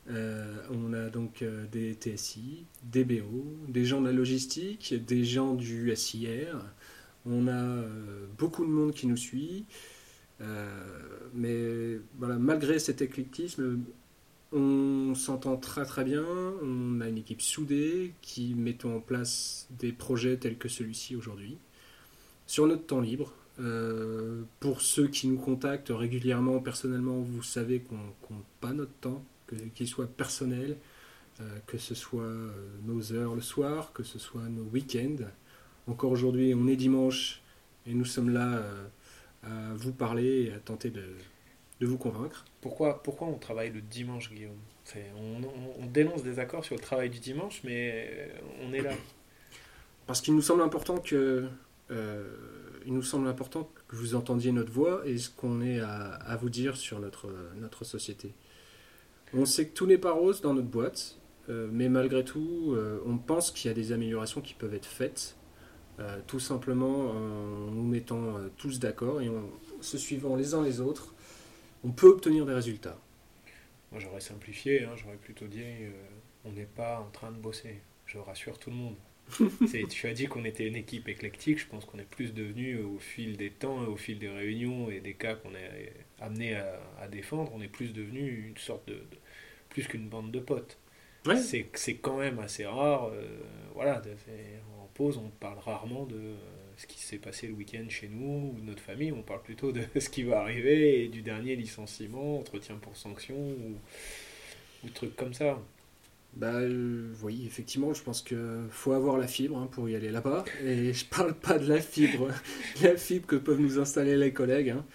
euh, 0.10 0.56
on 0.72 0.94
a 0.94 1.10
donc 1.10 1.44
euh, 1.44 1.66
des 1.72 1.94
TSI, 1.94 2.66
des 2.82 3.04
BO, 3.04 3.46
des 3.68 3.86
gens 3.86 4.02
de 4.02 4.08
la 4.08 4.14
logistique, 4.14 4.96
des 5.06 5.24
gens 5.26 5.54
du 5.54 5.96
SIR. 5.96 6.64
On 7.28 7.48
a 7.48 7.84
beaucoup 8.38 8.66
de 8.66 8.72
monde 8.72 8.94
qui 8.94 9.06
nous 9.08 9.18
suit. 9.18 9.66
mais 11.34 12.00
voilà, 12.18 12.36
malgré 12.36 12.80
cet 12.80 13.02
éclectisme, 13.02 13.80
on 14.56 15.14
s'entend 15.16 15.58
très 15.58 15.86
très 15.86 16.06
bien, 16.06 16.26
on 16.64 17.02
a 17.02 17.10
une 17.10 17.18
équipe 17.18 17.42
soudée 17.42 18.14
qui 18.22 18.56
met 18.56 18.86
en 18.86 19.02
place 19.02 19.68
des 19.70 19.92
projets 19.92 20.38
tels 20.38 20.58
que 20.58 20.70
celui-ci 20.70 21.16
aujourd'hui. 21.16 21.58
Sur 22.48 22.66
notre 22.66 22.86
temps 22.86 23.02
libre, 23.02 23.34
euh, 23.60 24.44
pour 24.62 24.80
ceux 24.82 25.08
qui 25.08 25.28
nous 25.28 25.38
contactent 25.38 25.92
régulièrement, 25.94 26.60
personnellement, 26.60 27.20
vous 27.20 27.44
savez 27.44 27.82
qu'on 27.82 28.00
compte 28.22 28.46
pas 28.62 28.72
notre 28.72 28.94
temps, 28.94 29.24
qu'il 29.76 29.88
soit 29.88 30.08
personnel, 30.08 30.78
euh, 31.42 31.58
que 31.68 31.78
ce 31.78 31.94
soit 31.94 32.24
euh, 32.24 32.50
nos 32.86 33.12
heures 33.12 33.36
le 33.36 33.42
soir, 33.42 33.92
que 33.92 34.04
ce 34.04 34.20
soit 34.20 34.48
nos 34.48 34.64
week-ends. 34.64 35.26
Encore 35.88 36.12
aujourd'hui, 36.12 36.54
on 36.56 36.68
est 36.68 36.78
dimanche 36.78 37.42
et 37.86 37.94
nous 37.94 38.06
sommes 38.06 38.30
là 38.30 38.64
à 39.44 39.74
vous 39.76 39.92
parler 39.92 40.46
et 40.46 40.54
à 40.54 40.60
tenter 40.60 40.90
de, 40.90 41.04
de 41.80 41.86
vous 41.86 41.98
convaincre. 41.98 42.46
Pourquoi, 42.62 43.02
pourquoi 43.04 43.28
on 43.28 43.38
travaille 43.38 43.72
le 43.72 43.82
dimanche, 43.82 44.32
Guillaume? 44.32 44.58
On, 45.18 45.86
dénonce 45.88 46.24
des 46.24 46.40
accords 46.40 46.64
sur 46.64 46.76
le 46.76 46.82
travail 46.82 47.10
du 47.10 47.20
dimanche, 47.20 47.62
mais 47.64 48.08
euh, 48.08 48.28
on 48.64 48.74
est 48.74 48.82
là. 48.82 48.92
Parce 50.08 50.22
qu'il 50.22 50.36
nous 50.36 50.42
semble 50.42 50.62
important 50.62 50.98
que 50.98 51.48
euh, 51.92 52.24
il 52.86 52.94
nous 52.94 53.02
semble 53.02 53.28
important 53.28 53.70
que 53.88 53.96
vous 53.96 54.14
entendiez 54.14 54.52
notre 54.52 54.72
voix 54.72 55.02
et 55.06 55.18
ce 55.18 55.30
qu'on 55.30 55.62
ait 55.62 55.80
à, 55.80 56.38
vous 56.40 56.50
dire 56.50 56.78
sur 56.78 57.00
notre, 57.00 57.28
notre 57.60 57.84
société. 57.84 58.34
On 59.34 59.46
sait 59.46 59.68
que 59.68 59.74
tout 59.74 59.88
n'est 59.88 59.98
pas 59.98 60.12
rose 60.12 60.42
dans 60.42 60.54
notre 60.54 60.68
boîte, 60.68 61.18
euh, 61.50 61.68
mais 61.72 61.90
malgré 61.90 62.24
tout, 62.24 62.78
on 63.06 63.18
pense 63.18 63.50
qu'il 63.50 63.70
y 63.70 63.72
a 63.72 63.74
des 63.74 63.92
améliorations 63.92 64.42
qui 64.42 64.54
peuvent 64.54 64.76
être 64.76 64.86
faites, 64.86 65.36
tout 66.28 66.40
simplement 66.40 67.10
en 67.10 67.72
nous 67.72 67.88
mettant 67.88 68.36
tous 68.58 68.80
d'accord 68.80 69.22
et 69.22 69.30
en 69.30 69.50
se 69.82 69.98
suivant 69.98 70.36
les 70.36 70.54
uns 70.54 70.62
les 70.62 70.82
autres 70.82 71.15
on 71.86 71.92
peut 71.92 72.08
obtenir 72.08 72.46
des 72.46 72.54
résultats. 72.54 72.98
Moi 73.92 74.02
j'aurais 74.02 74.20
simplifié, 74.20 74.84
hein, 74.84 74.94
j'aurais 74.96 75.18
plutôt 75.18 75.46
dit 75.46 75.62
euh, 75.62 75.92
on 76.44 76.52
n'est 76.52 76.66
pas 76.66 77.00
en 77.00 77.12
train 77.12 77.32
de 77.32 77.38
bosser. 77.38 77.80
Je 78.08 78.18
rassure 78.18 78.58
tout 78.58 78.72
le 78.72 78.76
monde. 78.76 78.96
tu 79.90 80.08
as 80.08 80.14
dit 80.14 80.26
qu'on 80.26 80.46
était 80.46 80.68
une 80.68 80.76
équipe 80.76 81.08
éclectique, 81.08 81.60
je 81.60 81.68
pense 81.68 81.86
qu'on 81.86 81.98
est 81.98 82.10
plus 82.10 82.34
devenu 82.34 82.80
au 82.80 83.00
fil 83.00 83.38
des 83.38 83.50
temps, 83.50 83.80
au 83.88 83.96
fil 83.96 84.20
des 84.20 84.30
réunions 84.30 84.90
et 84.90 85.00
des 85.00 85.14
cas 85.14 85.36
qu'on 85.36 85.56
est 85.56 85.94
amené 86.20 86.56
à, 86.56 87.08
défendre, 87.08 87.52
on 87.56 87.62
est 87.62 87.68
plus 87.68 87.92
devenu 87.92 88.50
une 88.50 88.58
sorte 88.58 88.88
de, 88.88 89.00
plus 89.70 89.88
qu'une 89.88 90.08
bande 90.08 90.32
de 90.32 90.40
potes. 90.40 90.78
C'est 91.38 91.96
quand 91.96 92.18
même 92.18 92.38
assez 92.38 92.68
rare. 92.68 93.10
Euh, 93.12 93.40
voilà, 93.74 94.00
en 94.80 94.86
pause, 94.94 95.18
on 95.18 95.30
parle 95.30 95.58
rarement 95.58 96.06
de 96.06 96.36
ce 96.78 96.88
qui 96.88 97.00
s'est 97.00 97.18
passé 97.18 97.48
le 97.48 97.54
week-end 97.54 97.86
chez 97.90 98.08
nous 98.08 98.56
ou 98.56 98.64
notre 98.64 98.82
famille, 98.82 99.12
on 99.12 99.22
parle 99.22 99.42
plutôt 99.42 99.72
de 99.72 99.82
ce 100.00 100.10
qui 100.10 100.24
va 100.24 100.42
arriver 100.42 101.04
et 101.04 101.08
du 101.08 101.22
dernier 101.22 101.56
licenciement, 101.56 102.40
entretien 102.40 102.76
pour 102.76 102.96
sanction 102.98 103.36
ou, 103.36 103.76
trucs 104.94 105.16
comme 105.16 105.34
ça. 105.34 105.60
Bah 106.36 106.54
euh, 106.54 107.12
oui, 107.24 107.44
effectivement, 107.48 107.94
je 107.94 108.04
pense 108.04 108.22
qu'il 108.22 108.68
faut 108.70 108.92
avoir 108.92 109.18
la 109.18 109.26
fibre 109.26 109.58
hein, 109.58 109.68
pour 109.72 109.90
y 109.90 109.96
aller 109.96 110.12
là-bas. 110.12 110.46
Et 110.64 110.94
je 110.94 111.06
parle 111.06 111.34
pas 111.34 111.58
de 111.58 111.68
la 111.68 111.82
fibre, 111.82 112.28
la 112.84 112.96
fibre 112.98 113.26
que 113.26 113.36
peuvent 113.36 113.60
nous 113.60 113.80
installer 113.80 114.16
les 114.16 114.32
collègues. 114.32 114.70
Hein. 114.70 114.86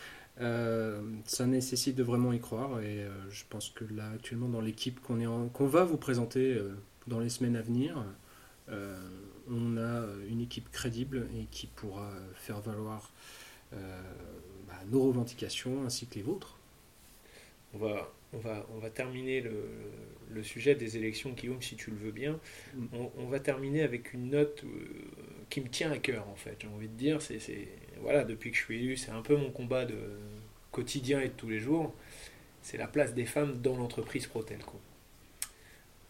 Euh, 0.41 1.01
ça 1.25 1.47
nécessite 1.47 1.97
de 1.97 2.05
vraiment 2.05 2.33
y 2.33 2.39
croire. 2.39 2.81
Et 2.81 3.03
euh, 3.03 3.11
je 3.31 3.43
pense 3.49 3.71
que 3.71 3.85
là, 3.93 4.11
actuellement, 4.15 4.49
dans 4.49 4.61
l'équipe 4.61 5.01
qu'on 5.01 5.49
qu'on 5.49 5.67
va 5.67 5.83
vous 5.83 5.97
présenter 5.97 6.57
dans 7.09 7.19
les 7.19 7.31
semaines 7.31 7.57
à 7.57 7.63
venir, 7.63 8.05
on 9.51 9.77
a 9.77 9.81
euh, 9.81 10.29
une 10.29 10.41
équipe 10.41 10.71
crédible 10.71 11.29
et 11.39 11.47
qui 11.51 11.67
pourra 11.67 12.11
faire 12.35 12.61
valoir 12.61 13.13
euh, 13.73 14.03
bah, 14.67 14.75
nos 14.91 15.03
revendications 15.03 15.85
ainsi 15.85 16.07
que 16.07 16.17
les 16.17 16.23
vôtres. 16.23 16.57
On 17.75 17.79
va, 17.79 18.11
on 18.33 18.39
va, 18.39 18.67
on 18.75 18.79
va 18.79 18.91
terminer 18.91 19.41
le, 19.41 19.69
le, 20.31 20.43
sujet 20.43 20.75
des 20.75 20.97
élections, 20.97 21.31
Guillaume, 21.31 21.63
si 21.63 21.77
tu 21.77 21.91
le 21.91 21.97
veux 21.97 22.11
bien. 22.11 22.41
Mm. 22.75 22.87
On, 23.17 23.27
va 23.27 23.39
terminer 23.39 23.83
avec 23.83 24.13
une 24.13 24.31
note 24.31 24.65
euh, 24.65 24.69
qui 25.51 25.61
me 25.61 25.69
tient 25.69 25.93
à 25.93 25.99
cœur, 25.99 26.29
en 26.29 26.35
fait. 26.35 26.57
J'ai 26.61 26.69
envie 26.69 26.89
de 26.89 26.95
dire, 26.97 27.23
c'est, 27.23 27.39
voilà, 28.01 28.25
depuis 28.25 28.51
que 28.51 28.57
je 28.57 28.63
suis 28.63 28.79
élu, 28.79 28.97
c'est 28.97 29.13
un 29.13 29.23
peu 29.23 29.37
mon 29.37 29.51
combat 29.51 29.85
de 29.85 29.99
quotidien 30.73 31.21
et 31.21 31.29
de 31.29 31.35
tous 31.35 31.49
les 31.49 31.61
jours. 31.61 31.95
c'est 32.63 32.77
la 32.77 32.89
place 32.89 33.15
des 33.15 33.27
femmes 33.27 33.61
dans 33.61 33.77
l'entreprise 33.77 34.27
Protelco. 34.27 34.81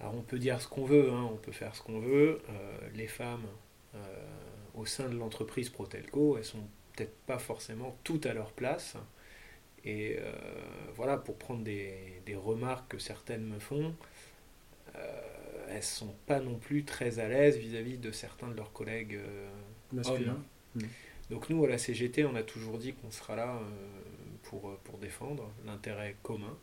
Alors 0.00 0.14
on 0.14 0.22
peut 0.22 0.38
dire 0.38 0.60
ce 0.60 0.68
qu'on 0.68 0.84
veut, 0.84 1.10
hein, 1.10 1.28
on 1.30 1.36
peut 1.36 1.52
faire 1.52 1.74
ce 1.76 1.82
qu'on 1.82 2.00
veut. 2.00 2.40
Euh, 2.48 2.78
les 2.94 3.06
femmes 3.06 3.46
euh, 3.94 3.98
au 4.74 4.86
sein 4.86 5.08
de 5.08 5.16
l'entreprise 5.16 5.68
Protelco, 5.68 6.38
elles 6.38 6.44
sont 6.44 6.66
peut-être 6.94 7.14
pas 7.26 7.38
forcément 7.38 7.96
toutes 8.02 8.26
à 8.26 8.32
leur 8.32 8.52
place. 8.52 8.96
Et 9.84 10.16
euh, 10.18 10.32
voilà, 10.94 11.16
pour 11.18 11.36
prendre 11.36 11.62
des, 11.62 12.22
remarques 12.34 12.92
que 12.92 12.98
certaines 12.98 13.44
me 13.44 13.58
font, 13.58 13.94
elles 15.68 15.82
sont 15.82 16.14
pas 16.26 16.40
non 16.40 16.56
plus 16.56 16.84
très 16.84 17.18
à 17.18 17.28
l'aise 17.28 17.56
vis-à-vis 17.56 17.98
de 17.98 18.12
certains 18.12 18.48
de 18.48 18.54
leurs 18.54 18.72
collègues 18.72 19.18
masculins. 19.92 20.40
Mmh. 20.74 20.80
Donc 21.30 21.48
nous, 21.50 21.64
à 21.64 21.68
la 21.68 21.78
CGT, 21.78 22.24
on 22.24 22.34
a 22.36 22.42
toujours 22.42 22.78
dit 22.78 22.92
qu'on 22.92 23.10
sera 23.10 23.36
là 23.36 23.58
pour, 24.44 24.76
pour 24.78 24.98
défendre 24.98 25.50
l'intérêt 25.66 26.16
commun 26.22 26.56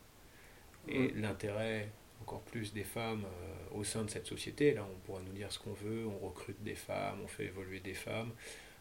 et 0.88 1.08
mmh. 1.08 1.20
l'intérêt 1.20 1.88
encore 2.28 2.42
plus 2.42 2.74
des 2.74 2.84
femmes 2.84 3.24
euh, 3.24 3.78
au 3.78 3.84
sein 3.84 4.04
de 4.04 4.10
cette 4.10 4.26
société. 4.26 4.74
Là, 4.74 4.86
on 4.88 4.98
pourra 5.06 5.20
nous 5.26 5.32
dire 5.32 5.50
ce 5.50 5.58
qu'on 5.58 5.72
veut, 5.72 6.06
on 6.06 6.26
recrute 6.26 6.62
des 6.62 6.74
femmes, 6.74 7.18
on 7.24 7.26
fait 7.26 7.46
évoluer 7.46 7.80
des 7.80 7.94
femmes. 7.94 8.30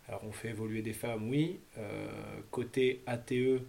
Alors, 0.08 0.24
on 0.26 0.34
fait 0.34 0.50
évoluer 0.50 0.82
des 0.82 0.94
femmes, 0.94 1.30
oui. 1.30 1.60
Euh, 1.78 2.08
côté 2.52 3.02
ATE, 3.06 3.62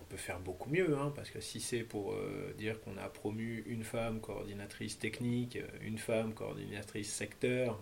on 0.00 0.04
peut 0.08 0.16
faire 0.16 0.40
beaucoup 0.40 0.70
mieux, 0.70 0.96
hein, 0.96 1.12
parce 1.14 1.30
que 1.30 1.40
si 1.40 1.60
c'est 1.60 1.82
pour 1.82 2.12
euh, 2.12 2.54
dire 2.56 2.80
qu'on 2.80 2.96
a 2.96 3.08
promu 3.08 3.62
une 3.66 3.84
femme 3.84 4.20
coordinatrice 4.20 4.98
technique, 4.98 5.58
une 5.82 5.98
femme 5.98 6.32
coordinatrice 6.32 7.12
secteur, 7.12 7.78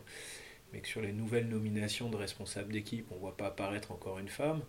mais 0.72 0.80
que 0.80 0.88
sur 0.88 1.02
les 1.02 1.12
nouvelles 1.12 1.48
nominations 1.48 2.08
de 2.08 2.16
responsables 2.16 2.72
d'équipe, 2.72 3.06
on 3.12 3.14
ne 3.14 3.20
voit 3.20 3.36
pas 3.36 3.46
apparaître 3.46 3.92
encore 3.92 4.18
une 4.18 4.28
femme, 4.28 4.62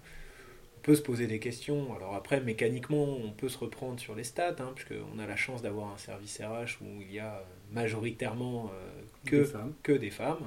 peut 0.84 0.96
se 0.96 1.02
poser 1.02 1.28
des 1.28 1.40
questions. 1.40 1.96
Alors 1.96 2.14
après, 2.14 2.42
mécaniquement, 2.42 3.04
on 3.04 3.32
peut 3.32 3.50
se 3.50 3.58
reprendre 3.58 4.00
sur 4.00 4.14
les 4.16 4.24
stats, 4.24 4.56
hein, 4.60 4.74
puisqu'on 4.76 5.18
a 5.18 5.26
la 5.26 5.36
chance 5.36 5.62
d'avoir 5.62 5.92
un 5.94 5.98
service 5.98 6.40
RH 6.40 6.84
où 6.84 7.02
il 7.02 7.14
y 7.14 7.20
a 7.20 7.44
majoritairement 7.72 8.70
euh, 8.74 9.02
que, 9.26 9.38
des 9.38 9.46
femmes. 9.46 9.74
que 9.82 9.92
des 9.94 10.10
femmes. 10.12 10.46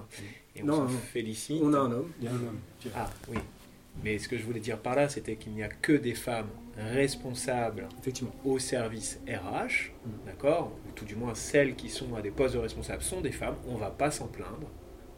Et 0.55 0.63
on 0.63 0.89
se 0.89 0.95
félicite. 0.95 1.61
On 1.63 1.73
a 1.73 1.79
un 1.79 1.91
homme. 1.91 2.13
Il 2.21 2.27
y 2.27 2.29
a 2.29 2.31
un 2.31 2.35
homme. 2.35 2.61
Ah 2.95 3.11
oui. 3.29 3.39
Mais 4.05 4.19
ce 4.19 4.29
que 4.29 4.37
je 4.37 4.45
voulais 4.45 4.61
dire 4.61 4.79
par 4.79 4.95
là, 4.95 5.09
c'était 5.09 5.37
qu'il 5.37 5.53
n'y 5.53 5.63
a 5.63 5.69
que 5.69 5.93
des 5.93 6.15
femmes 6.15 6.51
responsables 6.77 7.89
Effectivement. 8.01 8.35
au 8.45 8.59
service 8.59 9.19
RH, 9.27 9.93
mm. 10.05 10.11
d'accord? 10.27 10.73
Tout 10.95 11.07
du 11.07 11.17
moins, 11.17 11.35
celles 11.35 11.75
qui 11.75 11.89
sont 11.89 12.15
à 12.15 12.21
des 12.21 12.31
postes 12.31 12.55
de 12.55 12.61
responsables 12.61 13.03
sont 13.03 13.23
des 13.23 13.33
femmes. 13.33 13.57
On 13.67 13.75
ne 13.75 13.81
va 13.81 13.91
pas 13.91 14.11
s'en 14.11 14.27
plaindre 14.27 14.69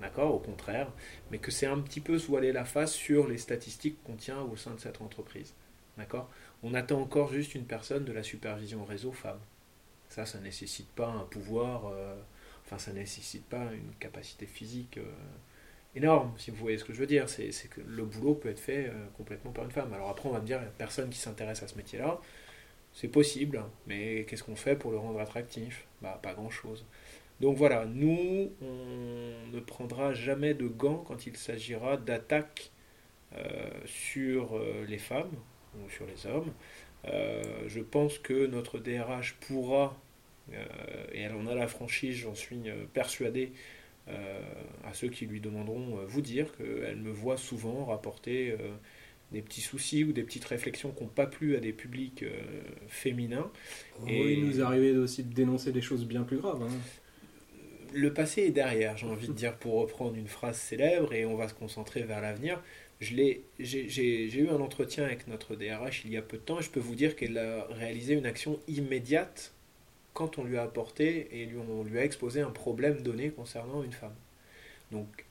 d'accord, 0.00 0.34
au 0.34 0.38
contraire, 0.38 0.88
mais 1.30 1.38
que 1.38 1.50
c'est 1.50 1.66
un 1.66 1.78
petit 1.80 2.00
peu 2.00 2.18
se 2.18 2.26
voiler 2.26 2.52
la 2.52 2.64
face 2.64 2.92
sur 2.92 3.28
les 3.28 3.38
statistiques 3.38 4.02
qu'on 4.04 4.16
tient 4.16 4.40
au 4.40 4.56
sein 4.56 4.72
de 4.74 4.80
cette 4.80 5.00
entreprise, 5.00 5.54
d'accord? 5.96 6.30
On 6.62 6.74
attend 6.74 7.00
encore 7.00 7.32
juste 7.32 7.54
une 7.54 7.64
personne 7.64 8.04
de 8.04 8.12
la 8.12 8.22
supervision 8.22 8.84
réseau 8.84 9.12
femme. 9.12 9.38
Ça, 10.08 10.26
ça 10.26 10.40
nécessite 10.40 10.88
pas 10.88 11.08
un 11.08 11.24
pouvoir, 11.24 11.86
euh, 11.86 12.16
enfin, 12.66 12.78
ça 12.78 12.92
nécessite 12.92 13.44
pas 13.44 13.72
une 13.72 13.92
capacité 14.00 14.46
physique 14.46 14.98
euh, 14.98 15.12
énorme, 15.94 16.32
si 16.38 16.50
vous 16.50 16.56
voyez 16.56 16.78
ce 16.78 16.84
que 16.84 16.92
je 16.92 16.98
veux 16.98 17.06
dire. 17.06 17.28
C'est 17.28 17.50
que 17.68 17.80
le 17.80 18.04
boulot 18.04 18.34
peut 18.34 18.48
être 18.48 18.58
fait 18.60 18.88
euh, 18.88 19.06
complètement 19.16 19.52
par 19.52 19.64
une 19.64 19.70
femme. 19.70 19.92
Alors 19.92 20.08
après, 20.08 20.28
on 20.28 20.32
va 20.32 20.40
me 20.40 20.46
dire, 20.46 20.58
il 20.58 20.62
n'y 20.62 20.68
a 20.68 20.72
personne 20.78 21.10
qui 21.10 21.18
s'intéresse 21.18 21.62
à 21.62 21.68
ce 21.68 21.76
métier-là. 21.76 22.20
C'est 22.94 23.08
possible, 23.08 23.62
mais 23.86 24.24
qu'est-ce 24.24 24.42
qu'on 24.42 24.56
fait 24.56 24.74
pour 24.74 24.90
le 24.90 24.98
rendre 24.98 25.20
attractif? 25.20 25.86
Bah, 26.02 26.18
pas 26.22 26.34
grand-chose. 26.34 26.84
Donc 27.40 27.56
voilà, 27.56 27.86
nous, 27.86 28.50
on 28.60 29.52
ne 29.52 29.60
prendra 29.60 30.12
jamais 30.12 30.54
de 30.54 30.66
gants 30.66 31.04
quand 31.06 31.26
il 31.26 31.36
s'agira 31.36 31.96
d'attaques 31.96 32.72
euh, 33.36 33.70
sur 33.86 34.56
euh, 34.56 34.84
les 34.88 34.98
femmes 34.98 35.30
ou 35.76 35.88
sur 35.90 36.04
les 36.06 36.26
hommes. 36.26 36.52
Euh, 37.04 37.42
je 37.68 37.80
pense 37.80 38.18
que 38.18 38.46
notre 38.46 38.78
DRH 38.78 39.36
pourra, 39.40 39.96
et 41.12 41.20
elle 41.20 41.34
en 41.34 41.46
a 41.46 41.54
la 41.54 41.68
franchise, 41.68 42.16
j'en 42.16 42.34
suis 42.34 42.58
persuadé, 42.94 43.52
à 44.06 44.94
ceux 44.94 45.08
qui 45.08 45.26
lui 45.26 45.42
demanderont 45.42 46.02
vous 46.06 46.22
dire 46.22 46.56
qu'elle 46.56 46.96
me 46.96 47.10
voit 47.10 47.36
souvent 47.36 47.84
rapporter 47.84 48.56
des 49.30 49.42
petits 49.42 49.60
soucis 49.60 50.04
ou 50.04 50.12
des 50.12 50.22
petites 50.22 50.46
réflexions 50.46 50.90
qui 50.90 51.02
n'ont 51.04 51.10
pas 51.10 51.26
plu 51.26 51.54
à 51.54 51.60
des 51.60 51.74
publics 51.74 52.24
féminins. 52.88 53.50
et 54.06 54.32
il 54.32 54.46
nous 54.46 54.60
est 54.60 54.62
arrivé 54.62 54.96
aussi 54.96 55.22
de 55.22 55.34
dénoncer 55.34 55.70
des 55.70 55.82
choses 55.82 56.06
bien 56.06 56.22
plus 56.22 56.38
graves. 56.38 56.62
Hein 56.62 56.78
le 57.92 58.12
passé 58.12 58.42
est 58.42 58.50
derrière, 58.50 58.96
j'ai 58.96 59.06
envie 59.06 59.28
de 59.28 59.32
dire, 59.32 59.56
pour 59.56 59.74
reprendre 59.74 60.14
une 60.16 60.28
phrase 60.28 60.56
célèbre, 60.56 61.12
et 61.12 61.24
on 61.24 61.36
va 61.36 61.48
se 61.48 61.54
concentrer 61.54 62.02
vers 62.02 62.20
l'avenir. 62.20 62.62
J'ai 63.00 63.44
eu 63.58 64.48
un 64.48 64.60
entretien 64.60 65.04
avec 65.04 65.28
notre 65.28 65.54
DRH 65.54 66.04
il 66.04 66.12
y 66.12 66.16
a 66.16 66.22
peu 66.22 66.36
de 66.36 66.42
temps, 66.42 66.58
et 66.58 66.62
je 66.62 66.70
peux 66.70 66.80
vous 66.80 66.94
dire 66.94 67.16
qu'elle 67.16 67.38
a 67.38 67.66
réalisé 67.70 68.14
une 68.14 68.26
action 68.26 68.58
immédiate 68.68 69.52
quand 70.14 70.38
on 70.38 70.44
lui 70.44 70.58
a 70.58 70.64
apporté 70.64 71.28
et 71.30 71.48
on 71.56 71.84
lui 71.84 71.98
a 71.98 72.04
exposé 72.04 72.40
un 72.40 72.50
problème 72.50 73.02
donné 73.02 73.30
concernant 73.30 73.84
une 73.84 73.92
femme. 73.92 74.16
Donc, 74.90 75.26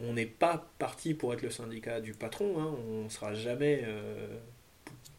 on 0.00 0.12
n'est 0.12 0.26
pas 0.26 0.70
parti 0.78 1.14
pour 1.14 1.32
être 1.32 1.42
le 1.42 1.50
syndicat 1.50 2.00
du 2.00 2.12
patron, 2.12 2.60
hein, 2.60 2.74
on 2.88 3.04
ne 3.04 3.08
sera 3.08 3.34
jamais 3.34 3.82
euh, 3.84 4.38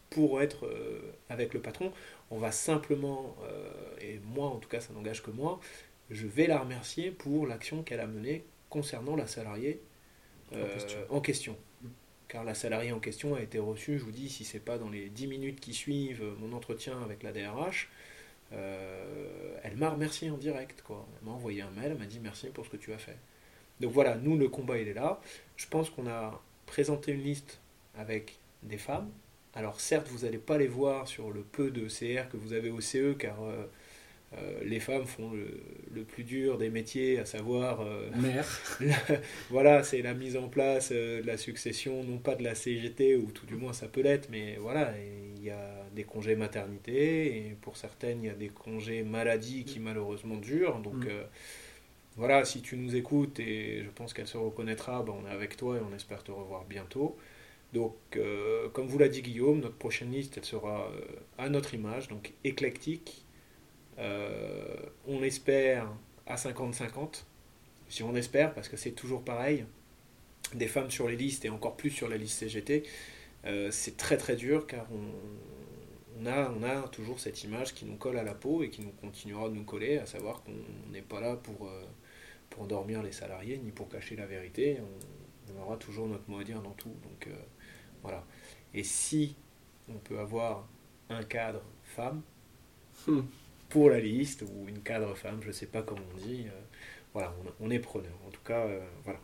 pour 0.10 0.42
être 0.42 0.66
euh, 0.66 1.14
avec 1.30 1.54
le 1.54 1.60
patron, 1.62 1.92
on 2.30 2.38
va 2.38 2.52
simplement, 2.52 3.36
euh, 3.44 3.72
et 4.02 4.20
moi 4.26 4.48
en 4.48 4.58
tout 4.58 4.70
cas 4.70 4.80
ça 4.80 4.94
n'engage 4.94 5.24
que 5.24 5.32
moi, 5.32 5.60
je 6.12 6.28
vais 6.28 6.48
la 6.48 6.60
remercier 6.60 7.12
pour 7.12 7.48
l'action 7.48 7.84
qu'elle 7.84 8.02
a 8.02 8.08
menée 8.08 8.46
concernant 8.70 9.16
la 9.16 9.28
salariée 9.28 9.82
en, 11.10 11.22
question. 11.22 11.54
Euh, 11.54 11.88
mm. 11.88 11.92
Car 12.28 12.44
la 12.44 12.54
salariée 12.54 12.92
en 12.92 13.00
question 13.00 13.36
a 13.36 13.42
été 13.42 13.60
reçue, 13.60 13.98
je 13.98 14.04
vous 14.04 14.12
dis, 14.12 14.30
si 14.30 14.44
ce 14.44 14.56
n'est 14.56 14.64
pas 14.64 14.78
dans 14.78 14.90
les 14.90 15.10
10 15.10 15.28
minutes 15.28 15.60
qui 15.60 15.74
suivent 15.74 16.24
mon 16.40 16.54
entretien 16.54 17.02
avec 17.02 17.24
la 17.24 17.32
DRH, 17.32 17.90
euh, 18.54 19.58
elle 19.64 19.78
m'a 19.78 19.90
remercié 19.90 20.30
en 20.30 20.38
direct. 20.38 20.82
Quoi. 20.82 21.08
Elle 21.18 21.28
m'a 21.28 21.34
envoyé 21.34 21.62
un 21.62 21.72
mail, 21.72 21.92
elle 21.92 21.98
m'a 21.98 22.06
dit 22.06 22.20
merci 22.22 22.48
pour 22.50 22.66
ce 22.66 22.70
que 22.70 22.78
tu 22.78 22.94
as 22.94 22.98
fait. 22.98 23.18
Donc 23.80 23.94
voilà, 23.94 24.16
nous, 24.16 24.38
le 24.38 24.50
combat, 24.50 24.78
il 24.78 24.88
est 24.88 24.94
là. 24.94 25.22
Je 25.56 25.68
pense 25.68 25.90
qu'on 25.90 26.08
a 26.08 26.42
présenté 26.66 27.14
une 27.14 27.24
liste 27.24 27.60
avec 27.96 28.38
des 28.64 28.78
femmes. 28.78 29.10
Alors 29.54 29.80
certes, 29.80 30.08
vous 30.08 30.26
n'allez 30.26 30.38
pas 30.38 30.58
les 30.58 30.68
voir 30.68 31.08
sur 31.08 31.32
le 31.32 31.42
peu 31.42 31.72
de 31.72 31.88
CR 31.88 32.30
que 32.30 32.38
vous 32.38 32.54
avez 32.54 32.70
au 32.70 32.80
CE, 32.80 33.14
car 33.14 33.42
euh, 33.44 33.66
euh, 34.38 34.62
les 34.64 34.80
femmes 34.80 35.06
font 35.06 35.32
le, 35.34 36.04
plus 36.04 36.24
dur 36.24 36.58
des 36.58 36.70
métiers, 36.70 37.20
à 37.20 37.26
savoir... 37.26 37.82
Euh, 37.82 38.10
Mère. 38.16 38.48
voilà, 39.50 39.84
c'est 39.84 40.02
la 40.02 40.14
mise 40.14 40.38
en 40.38 40.48
place 40.48 40.90
euh, 40.94 41.22
de 41.22 41.28
la 41.28 41.36
succession, 41.38 42.04
non 42.04 42.18
pas 42.18 42.36
de 42.36 42.44
la 42.44 42.56
CGT, 42.56 43.18
ou 43.18 43.32
tout 43.32 43.46
du 43.46 43.56
moins 43.56 43.74
ça 43.74 43.88
peut 43.88 44.02
l'être, 44.02 44.30
mais 44.32 44.56
voilà, 44.56 44.94
il 45.36 45.44
y 45.44 45.50
a 45.50 45.86
des 45.94 46.04
congés 46.04 46.38
maternité, 46.38 47.38
et 47.38 47.58
pour 47.62 47.76
certaines, 47.76 48.24
il 48.24 48.28
y 48.28 48.30
a 48.30 48.34
des 48.34 48.48
congés 48.48 49.04
maladie 49.04 49.66
qui 49.66 49.80
malheureusement 49.80 50.38
durent. 50.38 50.80
Donc 50.80 51.06
mm. 51.06 51.10
voilà, 52.16 52.46
si 52.46 52.62
tu 52.62 52.78
nous 52.78 52.96
écoutes, 52.96 53.40
et 53.42 53.84
je 53.84 53.90
pense 53.90 54.14
qu'elle 54.14 54.28
se 54.28 54.38
reconnaîtra, 54.38 55.04
ben, 55.04 55.14
on 55.22 55.28
est 55.30 55.34
avec 55.34 55.58
toi 55.58 55.76
et 55.76 55.82
on 55.82 55.94
espère 55.94 56.24
te 56.24 56.32
revoir 56.32 56.64
bientôt. 56.64 57.18
Donc, 57.74 57.96
comme 58.74 58.88
vous 58.88 58.98
l'a 58.98 59.08
dit 59.08 59.22
Guillaume, 59.22 59.62
notre 59.62 59.78
prochaine 59.78 60.12
liste, 60.12 60.38
elle 60.38 60.44
sera 60.44 60.92
à 61.38 61.48
notre 61.48 61.74
image, 61.74 62.10
donc 62.10 62.34
éclectique, 62.44 63.24
on 64.02 65.24
espère 65.24 65.88
à 66.28 66.36
50-50. 66.36 67.24
Si 67.90 68.04
on 68.04 68.16
espère, 68.16 68.54
parce 68.54 68.70
que 68.70 68.78
c'est 68.78 68.92
toujours 68.92 69.24
pareil, 69.24 69.66
des 70.54 70.68
femmes 70.68 70.90
sur 70.90 71.08
les 71.08 71.16
listes 71.16 71.46
et 71.46 71.50
encore 71.50 71.76
plus 71.76 71.90
sur 71.90 72.08
la 72.08 72.18
liste 72.18 72.40
CGT, 72.40 72.84
euh, 73.46 73.70
c'est 73.72 73.98
très 73.98 74.18
très 74.18 74.36
dur 74.36 74.68
car 74.68 74.88
on, 74.92 76.26
a, 76.26 76.88
toujours 76.90 77.20
cette 77.20 77.44
image 77.44 77.74
qui 77.74 77.86
nous 77.86 77.96
colle 77.96 78.18
à 78.18 78.24
la 78.24 78.36
peau 78.36 78.64
et 78.64 78.70
qui 78.70 78.82
nous 78.82 78.92
continuera 78.92 79.50
de 79.50 79.56
nous 79.56 79.64
coller, 79.64 79.98
à 79.98 80.06
savoir 80.06 80.44
qu'on 80.44 80.54
n'est 80.92 81.02
pas 81.02 81.20
là 81.20 81.36
pour, 81.36 81.68
euh, 81.68 81.84
endormir 82.60 83.02
les 83.02 83.12
salariés 83.12 83.58
ni 83.58 83.72
pour 83.72 83.90
cacher 83.90 84.16
la 84.16 84.26
vérité. 84.26 84.78
On, 84.82 85.54
on 85.54 85.64
aura 85.64 85.78
toujours 85.78 86.08
notre 86.08 86.30
mot 86.30 86.40
à 86.40 86.44
dire 86.44 86.62
dans 86.62 86.72
tout. 86.72 86.94
Donc 87.04 87.28
voilà. 88.04 88.26
Et 88.74 88.84
si 88.84 89.36
on 89.90 89.98
peut 89.98 90.20
avoir 90.20 90.68
un 91.10 91.24
cadre 91.24 91.64
femme, 91.84 92.22
hmm 93.08 93.22
pour 93.72 93.90
la 93.90 94.00
liste, 94.00 94.44
ou 94.44 94.68
une 94.68 94.82
cadre 94.82 95.16
femme, 95.16 95.40
je 95.42 95.48
ne 95.48 95.54
sais 95.54 95.66
pas 95.66 95.82
comment 95.82 96.02
on 96.14 96.28
dit. 96.28 96.46
Euh, 96.48 96.60
voilà, 97.14 97.34
on, 97.60 97.70
est 97.70 97.80
preneur. 97.80 98.14
En 98.28 98.30
tout 98.30 98.42
cas, 98.46 98.66
euh, 98.68 98.80
voilà. 99.04 99.20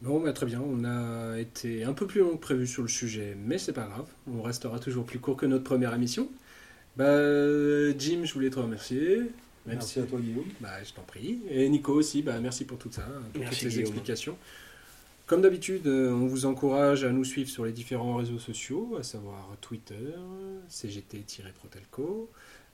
Bon, 0.00 0.20
bah, 0.20 0.32
très 0.32 0.46
bien, 0.46 0.60
on 0.60 0.84
a 0.84 1.38
été 1.38 1.84
un 1.84 1.92
peu 1.92 2.06
plus 2.06 2.20
long 2.20 2.36
que 2.36 2.40
prévu 2.40 2.66
sur 2.66 2.82
le 2.82 2.88
sujet, 2.88 3.36
mais 3.38 3.58
c'est 3.58 3.72
pas 3.72 3.86
grave, 3.86 4.08
on 4.26 4.42
restera 4.42 4.78
toujours 4.78 5.04
plus 5.04 5.18
court 5.18 5.36
que 5.36 5.46
notre 5.46 5.64
première 5.64 5.94
émission. 5.94 6.28
Bah, 6.96 7.18
Jim, 7.98 8.22
je 8.24 8.34
voulais 8.34 8.50
te 8.50 8.58
remercier. 8.58 9.22
Merci, 9.64 10.00
à 10.00 10.02
toi, 10.02 10.18
Guillaume. 10.20 10.44
Bah, 10.60 10.82
je 10.82 10.92
t'en 10.92 11.02
prie. 11.02 11.40
Et 11.48 11.68
Nico 11.68 11.92
aussi, 11.92 12.22
bah, 12.22 12.40
merci 12.40 12.64
pour 12.64 12.78
tout 12.78 12.90
ça, 12.90 13.06
pour 13.32 13.44
toutes 13.44 13.54
ces 13.54 13.80
explications. 13.80 14.36
Comme 15.26 15.40
d'habitude, 15.40 15.86
euh, 15.86 16.12
on 16.12 16.26
vous 16.26 16.46
encourage 16.46 17.04
à 17.04 17.10
nous 17.10 17.24
suivre 17.24 17.48
sur 17.48 17.64
les 17.64 17.72
différents 17.72 18.16
réseaux 18.16 18.38
sociaux, 18.38 18.96
à 18.98 19.02
savoir 19.02 19.56
Twitter, 19.60 20.12
CGT-Protelco, 20.68 22.28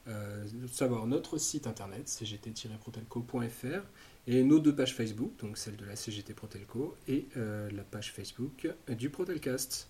euh, 0.08 0.44
savoir 0.72 1.06
notre 1.06 1.36
site 1.38 1.66
internet 1.66 2.08
cgt-protelco.fr 2.08 3.82
et 4.26 4.42
nos 4.42 4.58
deux 4.58 4.74
pages 4.74 4.94
Facebook, 4.94 5.32
donc 5.40 5.58
celle 5.58 5.76
de 5.76 5.84
la 5.84 5.96
CGT 5.96 6.32
Protelco 6.32 6.96
et 7.06 7.26
euh, 7.36 7.70
la 7.70 7.82
page 7.82 8.12
Facebook 8.12 8.68
du 8.88 9.10
Protelcast. 9.10 9.88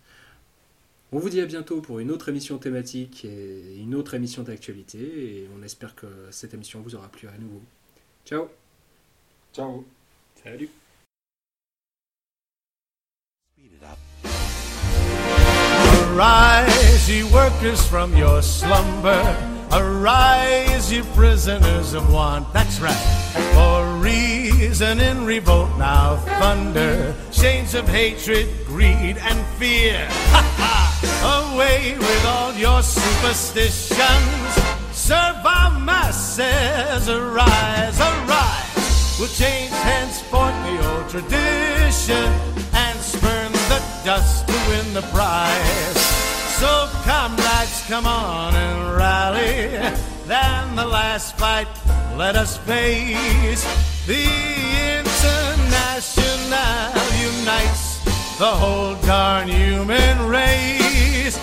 On 1.11 1.19
vous 1.19 1.31
dit 1.31 1.41
à 1.41 1.47
bientôt 1.47 1.81
pour 1.81 2.01
une 2.01 2.11
autre 2.11 2.29
émission 2.29 2.59
thématique 2.59 3.25
et 3.25 3.77
une 3.79 3.95
autre 3.95 4.15
émission 4.15 4.43
d'actualité. 4.43 4.99
Et 4.99 5.49
on 5.59 5.63
espère 5.63 5.95
que 5.95 6.07
cette 6.31 6.53
émission 6.53 6.83
vous 6.83 6.95
aura 6.97 7.09
plu 7.09 7.29
à 7.29 7.39
nouveau. 7.39 7.63
Ciao 8.27 8.49
Ciao 9.55 9.87
Salut 10.43 10.69
Arise, 16.19 17.09
ye 17.09 17.23
workers, 17.25 17.87
from 17.87 18.17
your 18.17 18.43
slumber. 18.43 19.23
Arise, 19.73 20.93
ye 20.93 21.03
prisoners 21.15 21.95
of 21.95 22.13
want. 22.13 22.53
That's 22.53 22.81
right. 22.81 22.93
For 23.55 23.87
reason 23.99 25.01
in 25.01 25.25
revolt 25.25 25.71
now 25.79 26.17
thunder. 26.41 27.15
Chains 27.31 27.75
of 27.75 27.89
hatred, 27.89 28.49
greed, 28.67 29.17
and 29.19 29.47
fear. 29.59 30.07
Ha 30.33 30.43
ha! 30.59 31.53
Away 31.55 31.97
with 31.99 32.25
all 32.27 32.53
your 32.55 32.83
superstitions. 32.83 34.53
Serve 34.93 35.37
our 35.45 35.79
masses. 35.79 37.09
Arise, 37.09 38.01
arise. 38.01 39.19
We'll 39.19 39.29
change 39.29 39.71
henceforth 39.71 40.55
the 40.65 40.95
old 40.95 41.09
tradition 41.09 42.68
dust 44.09 44.49
to 44.49 44.55
win 44.71 44.95
the 44.95 45.03
prize. 45.13 46.01
So, 46.61 46.89
comrades, 47.05 47.85
come 47.89 48.07
on 48.07 48.55
and 48.55 48.97
rally. 48.97 49.69
Then 50.27 50.77
the 50.77 50.87
last 50.87 51.37
fight, 51.37 51.69
let 52.17 52.35
us 52.35 52.57
face. 52.57 53.63
The 54.07 54.25
International 55.01 55.93
unites 57.31 57.85
the 58.39 58.53
whole 58.63 58.95
darn 59.03 59.47
human 59.47 60.17
race. 60.27 61.37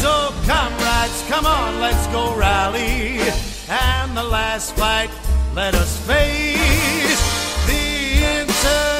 So, 0.00 0.32
comrades, 0.46 1.20
come 1.28 1.46
on, 1.46 1.80
let's 1.80 2.06
go 2.18 2.36
rally. 2.36 3.18
And 3.68 4.16
the 4.16 4.22
last 4.38 4.76
fight, 4.76 5.10
let 5.52 5.74
us 5.74 5.92
face. 6.06 7.22
The 7.66 7.82
International 8.42 8.93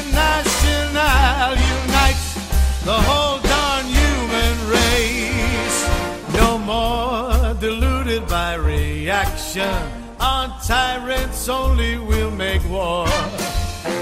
the 2.85 2.93
whole 2.93 3.39
darn 3.41 3.87
human 3.87 4.69
race. 4.69 5.89
No 6.35 6.59
more 6.59 7.55
deluded 7.55 8.29
by 8.29 8.55
reaction. 8.55 9.75
On 10.21 10.51
tyrants 10.67 11.49
only 11.49 11.97
will 11.97 12.31
make 12.31 12.63
war. 12.69 13.07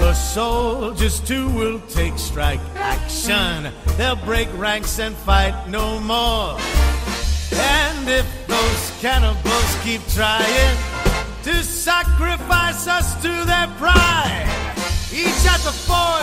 The 0.01 0.13
soldiers 0.13 1.21
too 1.21 1.49
will 1.51 1.79
take 1.87 2.17
strike 2.17 2.59
action. 2.75 3.71
They'll 3.97 4.17
break 4.17 4.49
ranks 4.57 4.99
and 4.99 5.15
fight 5.15 5.55
no 5.69 5.99
more. 6.01 6.57
And 7.53 8.09
if 8.09 8.27
those 8.47 8.83
cannibals 8.99 9.77
keep 9.83 10.01
trying 10.07 10.77
to 11.43 11.63
sacrifice 11.63 12.87
us 12.87 13.15
to 13.21 13.31
their 13.45 13.67
pride, 13.77 14.47
each 15.13 15.45
at 15.47 15.61
the 15.63 15.71
forge 15.71 16.22